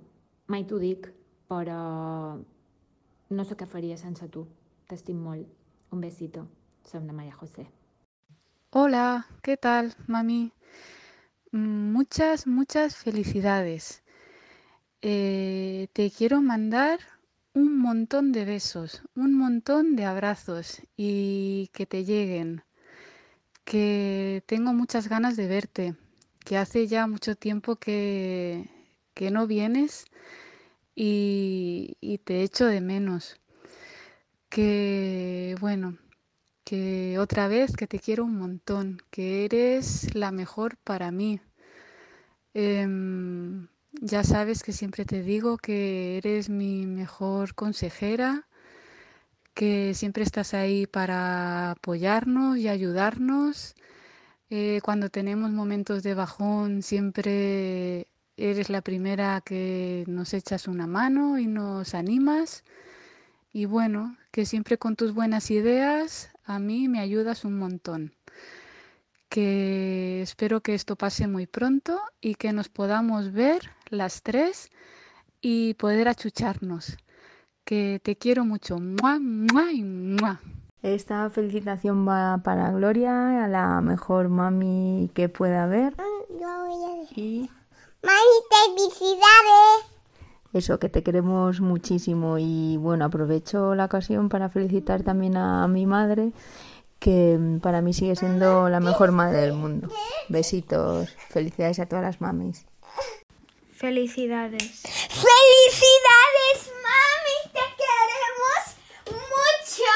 mai 0.46 0.64
t'ho 0.68 0.78
dic, 0.78 1.08
però 1.48 1.80
no 3.30 3.44
sé 3.44 3.56
què 3.56 3.66
faria 3.66 3.96
sense 3.96 4.28
tu. 4.28 4.46
T'estim 4.88 5.18
molt. 5.18 5.48
Un 5.92 6.00
besito. 6.00 6.46
Som 6.84 7.06
la 7.06 7.12
María 7.16 7.32
José. 7.32 7.66
Hola, 8.70 9.26
¿qué 9.42 9.56
tal, 9.56 9.94
mami? 10.06 10.52
Muchas, 11.52 12.46
muchas 12.46 12.96
felicidades. 12.96 14.02
Eh, 15.00 15.88
te 15.92 16.10
quiero 16.10 16.42
mandar 16.42 16.98
un 17.54 17.78
montón 17.78 18.32
de 18.32 18.44
besos, 18.44 19.02
un 19.14 19.34
montón 19.38 19.96
de 19.96 20.04
abrazos 20.04 20.82
y 20.96 21.70
que 21.72 21.86
te 21.86 22.04
lleguen. 22.04 22.64
Que 23.64 24.42
tengo 24.46 24.72
muchas 24.74 25.08
ganas 25.08 25.36
de 25.36 25.46
verte, 25.46 25.96
que 26.44 26.58
hace 26.58 26.86
ya 26.86 27.06
mucho 27.06 27.36
tiempo 27.36 27.76
que, 27.76 28.68
que 29.14 29.30
no 29.30 29.46
vienes 29.46 30.06
y, 30.94 32.20
te 32.24 32.42
echo 32.42 32.66
de 32.66 32.80
menos. 32.80 33.40
Que 34.48 35.56
bueno, 35.60 35.98
que 36.64 37.18
otra 37.18 37.48
vez 37.48 37.76
que 37.76 37.86
te 37.86 37.98
quiero 37.98 38.24
un 38.24 38.38
montón, 38.38 38.98
que 39.10 39.44
eres 39.44 40.14
la 40.14 40.30
mejor 40.32 40.76
para 40.78 41.10
mí. 41.10 41.40
Em, 42.54 43.68
ya 44.00 44.24
sabes 44.24 44.62
que 44.62 44.72
siempre 44.72 45.04
te 45.04 45.22
digo 45.22 45.58
que 45.58 46.18
eres 46.18 46.48
mi 46.48 46.86
mejor 46.86 47.54
consejera, 47.54 48.46
que 49.54 49.94
siempre 49.94 50.24
estás 50.24 50.54
ahí 50.54 50.86
para 50.86 51.72
apoyarnos 51.72 52.58
y 52.58 52.68
ayudarnos. 52.68 53.74
Eh, 54.50 54.80
cuando 54.84 55.10
tenemos 55.10 55.50
momentos 55.50 56.02
de 56.02 56.14
bajón, 56.14 56.82
siempre 56.82 58.08
eres 58.36 58.68
la 58.70 58.82
primera 58.82 59.40
que 59.44 60.04
nos 60.08 60.34
echas 60.34 60.68
una 60.68 60.86
mano 60.86 61.38
y 61.38 61.46
nos 61.46 61.94
animas. 61.94 62.64
Y 63.52 63.66
bueno, 63.66 64.16
que 64.32 64.46
siempre 64.46 64.78
con 64.78 64.96
tus 64.96 65.14
buenas 65.14 65.50
ideas 65.50 66.30
a 66.44 66.58
mí 66.58 66.88
me 66.88 67.00
ayudas 67.00 67.44
un 67.44 67.58
montón. 67.58 68.14
Que 69.28 69.93
espero 70.24 70.60
que 70.60 70.74
esto 70.74 70.96
pase 70.96 71.26
muy 71.28 71.46
pronto 71.46 72.00
y 72.20 72.34
que 72.34 72.52
nos 72.52 72.68
podamos 72.68 73.32
ver 73.32 73.60
las 73.90 74.22
tres 74.22 74.70
y 75.40 75.74
poder 75.74 76.08
achucharnos. 76.08 76.96
Que 77.64 78.00
te 78.02 78.16
quiero 78.16 78.44
mucho. 78.44 78.78
¡Mua, 78.78 79.18
mua 79.20 79.72
y 79.72 79.82
mua! 79.84 80.40
Esta 80.82 81.30
felicitación 81.30 82.06
va 82.06 82.38
para 82.42 82.70
Gloria, 82.72 83.44
a 83.44 83.48
la 83.48 83.80
mejor 83.80 84.28
mami 84.28 85.10
que 85.14 85.28
pueda 85.28 85.64
haber. 85.64 85.94
Y 87.16 87.48
Mami, 88.02 88.36
felicidades. 88.76 89.86
eso, 90.52 90.78
que 90.78 90.88
te 90.90 91.02
queremos 91.02 91.60
muchísimo. 91.60 92.36
Y 92.38 92.76
bueno, 92.78 93.06
aprovecho 93.06 93.74
la 93.74 93.86
ocasión 93.86 94.28
para 94.28 94.50
felicitar 94.50 95.02
también 95.02 95.36
a 95.36 95.66
mi 95.68 95.86
madre, 95.86 96.32
que 96.98 97.36
mm, 97.38 97.60
para 97.60 97.80
mí 97.80 97.92
sigue 97.92 98.16
siendo 98.16 98.68
la 98.68 98.80
mejor 98.80 99.12
madre 99.12 99.40
del 99.40 99.52
mundo. 99.52 99.88
Besitos, 100.28 101.14
felicidades 101.30 101.78
a 101.78 101.86
todas 101.86 102.04
las 102.04 102.20
mamis. 102.20 102.66
Felicidades. 103.74 104.82
¡Felicidades, 105.10 106.72
mami! 106.82 107.52
¡Te 107.52 107.60
queremos 107.82 108.76
mucho! 109.06 109.92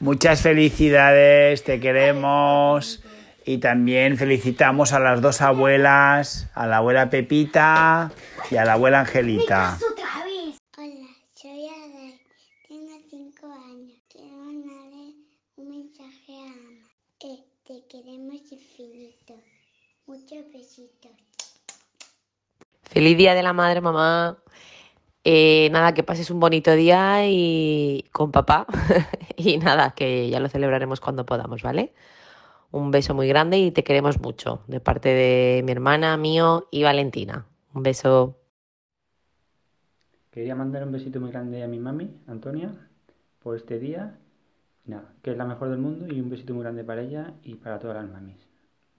Muchas 0.00 0.42
felicidades, 0.42 1.64
te 1.64 1.80
queremos. 1.80 3.02
Y 3.46 3.58
también 3.58 4.16
felicitamos 4.16 4.92
a 4.92 5.00
las 5.00 5.20
dos 5.20 5.40
abuelas, 5.42 6.48
a 6.54 6.66
la 6.66 6.78
abuela 6.78 7.10
Pepita 7.10 8.12
y 8.50 8.56
a 8.56 8.64
la 8.64 8.74
abuela 8.74 9.00
Angelita. 9.00 9.78
Hola, 10.78 11.08
soy 11.34 11.68
Adai, 11.68 12.20
tengo 12.68 13.00
cinco 13.10 13.46
años. 13.52 14.00
Quiero 14.08 14.36
mandarle 14.36 15.14
un 15.56 15.70
mensaje 15.70 16.32
a 16.32 16.44
Ama. 16.44 16.88
Eh, 17.20 17.44
te 17.66 17.86
queremos 17.88 18.40
infinito. 18.50 19.42
Muchos 20.24 20.50
besitos. 20.54 21.10
Feliz 22.80 23.18
Día 23.18 23.34
de 23.34 23.42
la 23.42 23.52
Madre, 23.52 23.82
mamá. 23.82 24.38
Eh, 25.22 25.68
nada, 25.70 25.92
que 25.92 26.02
pases 26.02 26.30
un 26.30 26.40
bonito 26.40 26.72
día 26.72 27.28
y 27.28 28.06
con 28.10 28.32
papá. 28.32 28.66
y 29.36 29.58
nada, 29.58 29.90
que 29.90 30.30
ya 30.30 30.40
lo 30.40 30.48
celebraremos 30.48 31.00
cuando 31.00 31.26
podamos, 31.26 31.62
¿vale? 31.62 31.92
Un 32.70 32.90
beso 32.90 33.12
muy 33.12 33.28
grande 33.28 33.58
y 33.58 33.70
te 33.70 33.84
queremos 33.84 34.18
mucho, 34.18 34.62
de 34.66 34.80
parte 34.80 35.10
de 35.10 35.62
mi 35.62 35.72
hermana, 35.72 36.16
mío 36.16 36.68
y 36.70 36.84
Valentina. 36.84 37.44
Un 37.74 37.82
beso. 37.82 38.38
Quería 40.30 40.54
mandar 40.54 40.84
un 40.84 40.92
besito 40.92 41.20
muy 41.20 41.32
grande 41.32 41.62
a 41.62 41.68
mi 41.68 41.78
mami, 41.78 42.16
Antonia, 42.26 42.72
por 43.40 43.56
este 43.56 43.78
día. 43.78 44.18
Nada, 44.86 45.12
que 45.20 45.32
es 45.32 45.36
la 45.36 45.44
mejor 45.44 45.68
del 45.68 45.80
mundo 45.80 46.06
y 46.10 46.18
un 46.18 46.30
besito 46.30 46.54
muy 46.54 46.62
grande 46.62 46.82
para 46.82 47.02
ella 47.02 47.34
y 47.42 47.56
para 47.56 47.78
todas 47.78 47.96
las 47.98 48.10
mamis. 48.10 48.38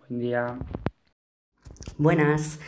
Buen 0.08 0.20
día. 0.20 0.60
Buenas. 1.98 2.60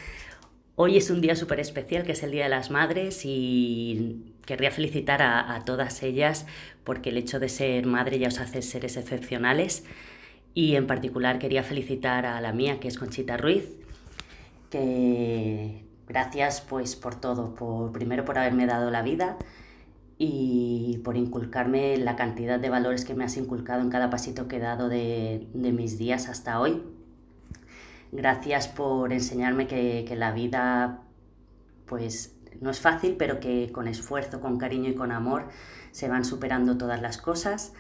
Hoy 0.78 0.96
es 0.96 1.10
un 1.10 1.20
día 1.20 1.36
súper 1.36 1.60
especial, 1.60 2.04
que 2.06 2.14
es 2.14 2.24
el 2.24 2.32
Día 2.32 2.44
de 2.44 2.50
las 2.50 2.72
Madres, 2.72 3.24
y 3.26 4.34
querría 4.46 4.72
felicitar 4.72 5.22
a, 5.22 5.64
todas 5.66 6.02
ellas 6.02 6.46
porque 6.86 7.10
el 7.10 7.18
hecho 7.18 7.38
de 7.38 7.50
ser 7.50 7.86
madre 7.88 8.20
ya 8.20 8.30
os 8.30 8.40
hace 8.40 8.62
seres 8.62 8.96
excepcionales. 8.96 9.84
Y 10.54 10.76
en 10.76 10.88
particular 10.88 11.40
quería 11.40 11.64
felicitar 11.64 12.26
a 12.26 12.40
la 12.40 12.54
mía, 12.54 12.80
que 12.80 12.88
es 12.88 12.98
Conchita 12.98 13.36
Ruiz, 13.36 13.66
que 14.70 15.84
gracias 16.08 16.62
pues 16.62 16.96
por 16.96 17.16
todo, 17.20 17.54
por 17.54 17.92
primero 17.92 18.24
por 18.24 18.38
haberme 18.38 18.66
dado 18.66 18.92
la 18.92 19.02
vida 19.02 19.38
y 20.18 21.02
por 21.04 21.18
inculcarme 21.18 21.98
la 21.98 22.16
cantidad 22.16 22.60
de 22.60 22.70
valores 22.70 23.04
que 23.04 23.14
me 23.14 23.26
has 23.26 23.36
inculcado 23.36 23.82
en 23.82 23.90
cada 23.90 24.10
pasito 24.10 24.48
que 24.48 24.56
he 24.56 24.60
dado 24.60 24.88
de, 24.88 25.50
de 25.54 25.74
mis 25.74 25.98
días 25.98 26.30
hasta 26.30 26.62
hoy. 26.62 26.82
Gracias 28.12 28.68
por 28.68 29.12
enseñarme 29.14 29.68
que, 29.68 30.06
que 30.08 30.16
la 30.16 30.32
vida 30.32 31.04
pues 31.86 32.36
no 32.62 32.70
es 32.70 32.80
fácil, 32.80 33.16
pero 33.18 33.40
que 33.40 33.72
con 33.72 33.88
esfuerzo, 33.88 34.42
con 34.42 34.58
cariño 34.58 34.90
y 34.90 34.96
con 34.96 35.12
amor 35.12 35.48
se 35.92 36.08
van 36.08 36.26
superando 36.26 36.78
todas 36.78 37.02
las 37.02 37.18
cosas. 37.18 37.74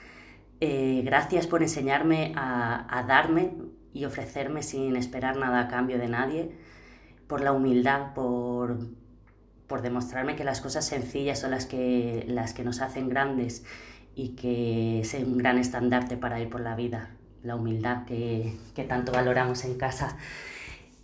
Eh, 0.59 1.01
gracias 1.05 1.47
por 1.47 1.61
enseñarme 1.61 2.33
a, 2.35 2.87
a, 2.89 3.03
darme 3.03 3.53
y 3.93 4.05
ofrecerme 4.05 4.63
sin 4.63 4.95
esperar 4.95 5.37
nada 5.37 5.61
a 5.61 5.67
cambio 5.67 5.99
de 5.99 6.07
nadie, 6.07 6.51
por 7.27 7.41
la 7.41 7.51
humildad, 7.51 8.13
por, 8.13 8.77
por 9.67 9.81
demostrarme 9.81 10.35
que 10.35 10.43
las 10.43 10.61
cosas 10.61 10.85
sencillas 10.85 11.39
son 11.39 11.51
las 11.51 11.65
que, 11.65 12.25
las 12.27 12.53
que 12.53 12.63
nos 12.63 12.81
hacen 12.81 13.09
grandes 13.09 13.65
y 14.15 14.29
que 14.29 15.01
es 15.01 15.13
un 15.13 15.37
gran 15.37 15.59
estandarte 15.59 16.17
para 16.17 16.39
ir 16.39 16.49
por 16.49 16.61
la 16.61 16.75
vida, 16.75 17.11
la 17.47 17.55
humildad 17.55 18.05
que, 18.05 18.53
que 18.75 18.83
tanto 18.83 19.11
valoramos 19.11 19.63
en 19.65 19.75
casa 19.77 20.17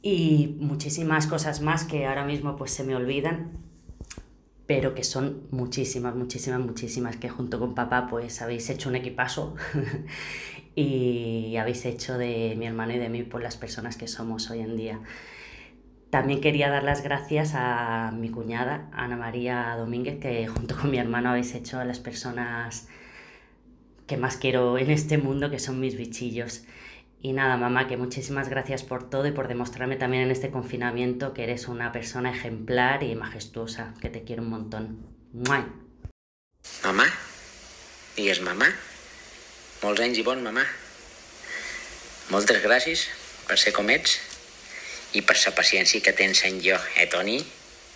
y 0.02 0.58
muchísimas 0.60 1.28
cosas 1.28 1.62
más 1.62 1.86
que 1.86 2.06
ahora 2.06 2.26
mismo 2.26 2.56
pues 2.56 2.72
se 2.72 2.84
me 2.84 2.96
olvidan 2.96 3.64
pero 4.66 4.96
que 4.96 5.04
son 5.04 5.44
muchísimas, 5.52 6.16
muchísimas, 6.16 6.60
muchísimas, 6.62 7.18
que 7.18 7.30
junto 7.30 7.60
con 7.60 7.76
papá 7.76 8.08
pues 8.10 8.42
habéis 8.42 8.70
hecho 8.70 8.90
un 8.90 8.96
equipazo 8.96 9.56
y 10.76 11.56
habéis 11.58 11.86
hecho 11.86 12.18
de 12.18 12.56
mi 12.58 12.66
hermano 12.66 12.94
y 12.94 12.98
de 12.98 13.10
mí 13.10 13.24
por 13.24 13.44
las 13.44 13.58
personas 13.58 13.98
que 13.98 14.08
somos 14.08 14.50
hoy 14.50 14.62
en 14.62 14.78
día. 14.78 15.00
También 16.10 16.42
quería 16.42 16.70
dar 16.70 16.84
las 16.84 17.04
gracias 17.04 17.54
a 17.56 18.12
mi 18.16 18.30
cuñada, 18.30 18.88
Ana 18.94 19.18
María 19.18 19.76
Domínguez, 19.78 20.20
que 20.20 20.48
junto 20.48 20.76
con 20.76 20.92
mi 20.92 20.98
hermano 20.98 21.30
habéis 21.30 21.54
hecho 21.56 21.80
a 21.80 21.86
las 21.86 22.00
personas 22.00 22.88
que 24.08 24.18
más 24.18 24.38
quiero 24.38 24.78
en 24.78 24.92
este 24.92 25.18
mundo, 25.18 25.50
que 25.50 25.60
son 25.60 25.80
mis 25.80 25.96
bichillos. 25.96 26.64
Y 27.22 27.32
nada, 27.32 27.56
mamá, 27.56 27.88
que 27.88 27.96
muchísimas 27.96 28.50
gracias 28.50 28.84
por 28.84 29.10
todo 29.10 29.28
y 29.28 29.32
por 29.32 29.48
demostrarme 29.48 29.96
también 29.96 30.24
en 30.24 30.32
este 30.32 30.52
confinamiento 30.52 31.34
que 31.34 31.44
eres 31.44 31.68
una 31.68 31.92
persona 31.92 32.32
ejemplar 32.32 33.02
y 33.04 33.16
majestuosa, 33.16 33.94
que 34.02 34.10
te 34.10 34.24
quiero 34.24 34.44
un 34.44 34.50
montón. 34.50 35.08
¡Muay! 35.32 35.64
Mamà? 36.84 37.06
Digues 38.16 38.44
mamà? 38.46 38.68
Molts 39.82 40.04
anys 40.04 40.20
i 40.22 40.24
bon 40.28 40.44
mamà. 40.46 40.64
Moltes 42.30 42.60
gràcies 42.64 43.08
per 43.48 43.58
ser 43.60 43.74
com 43.76 43.90
ets 43.90 44.20
i 45.18 45.24
per 45.26 45.36
la 45.40 45.56
paciència 45.56 46.04
que 46.04 46.14
tens 46.18 46.44
en 46.48 46.60
jo, 46.64 46.78
eh, 46.98 47.08
Toni? 47.12 47.40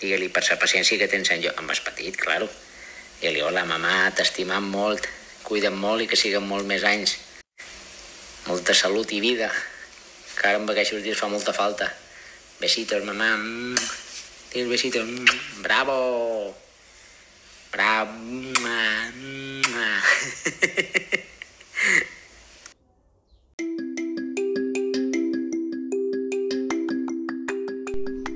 Digue-li 0.02 0.32
per 0.34 0.44
la 0.50 0.58
paciència 0.62 0.98
que 1.00 1.08
tens 1.12 1.32
en 1.36 1.44
jo. 1.46 1.54
Em 1.54 1.70
vas 1.70 1.84
petit, 1.86 2.18
claro. 2.18 2.50
Digue-li, 3.22 3.44
hola, 3.46 3.64
mamà, 3.70 4.10
t'estimam 4.18 4.68
molt, 4.74 5.08
cuida't 5.48 5.76
molt 5.80 6.04
i 6.04 6.10
que 6.12 6.20
siguen 6.20 6.44
molt 6.44 6.68
més 6.68 6.84
anys. 6.84 7.16
Molta 8.48 8.76
salut 8.76 9.12
i 9.16 9.22
vida, 9.24 9.48
que 10.36 10.50
ara 10.50 10.60
amb 10.60 10.70
aquests 10.72 11.00
dies 11.06 11.20
fa 11.20 11.32
molta 11.32 11.56
falta. 11.56 11.88
Besitos, 12.60 13.04
mamà. 13.08 13.32
Tens 14.52 14.68
besitos. 14.68 15.08
Bravo! 15.64 16.56
Bravo! 17.72 18.12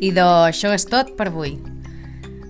I 0.02 0.10
d'això 0.10 0.72
és 0.74 0.88
tot 0.90 1.12
per 1.18 1.28
avui. 1.30 1.60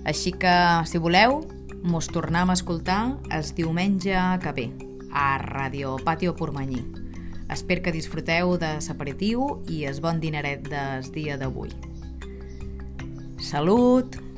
Així 0.08 0.32
que, 0.32 0.54
si 0.88 0.96
voleu, 1.02 1.42
mos 1.82 2.08
tornem 2.08 2.50
a 2.50 2.56
escoltar 2.56 3.18
el 3.30 3.44
diumenge 3.56 4.16
que 4.42 4.52
ve, 4.52 4.66
a 5.12 5.38
Radio 5.38 5.96
Patio 6.02 6.34
Pormanyí. 6.34 6.84
Espero 7.50 7.82
que 7.82 7.92
disfruteu 7.92 8.56
de 8.56 8.78
l'aperitiu 8.80 9.62
i 9.68 9.84
el 9.90 10.00
bon 10.00 10.20
dineret 10.22 10.68
del 10.70 11.08
dia 11.12 11.36
d'avui. 11.36 11.74
Salut! 13.42 14.31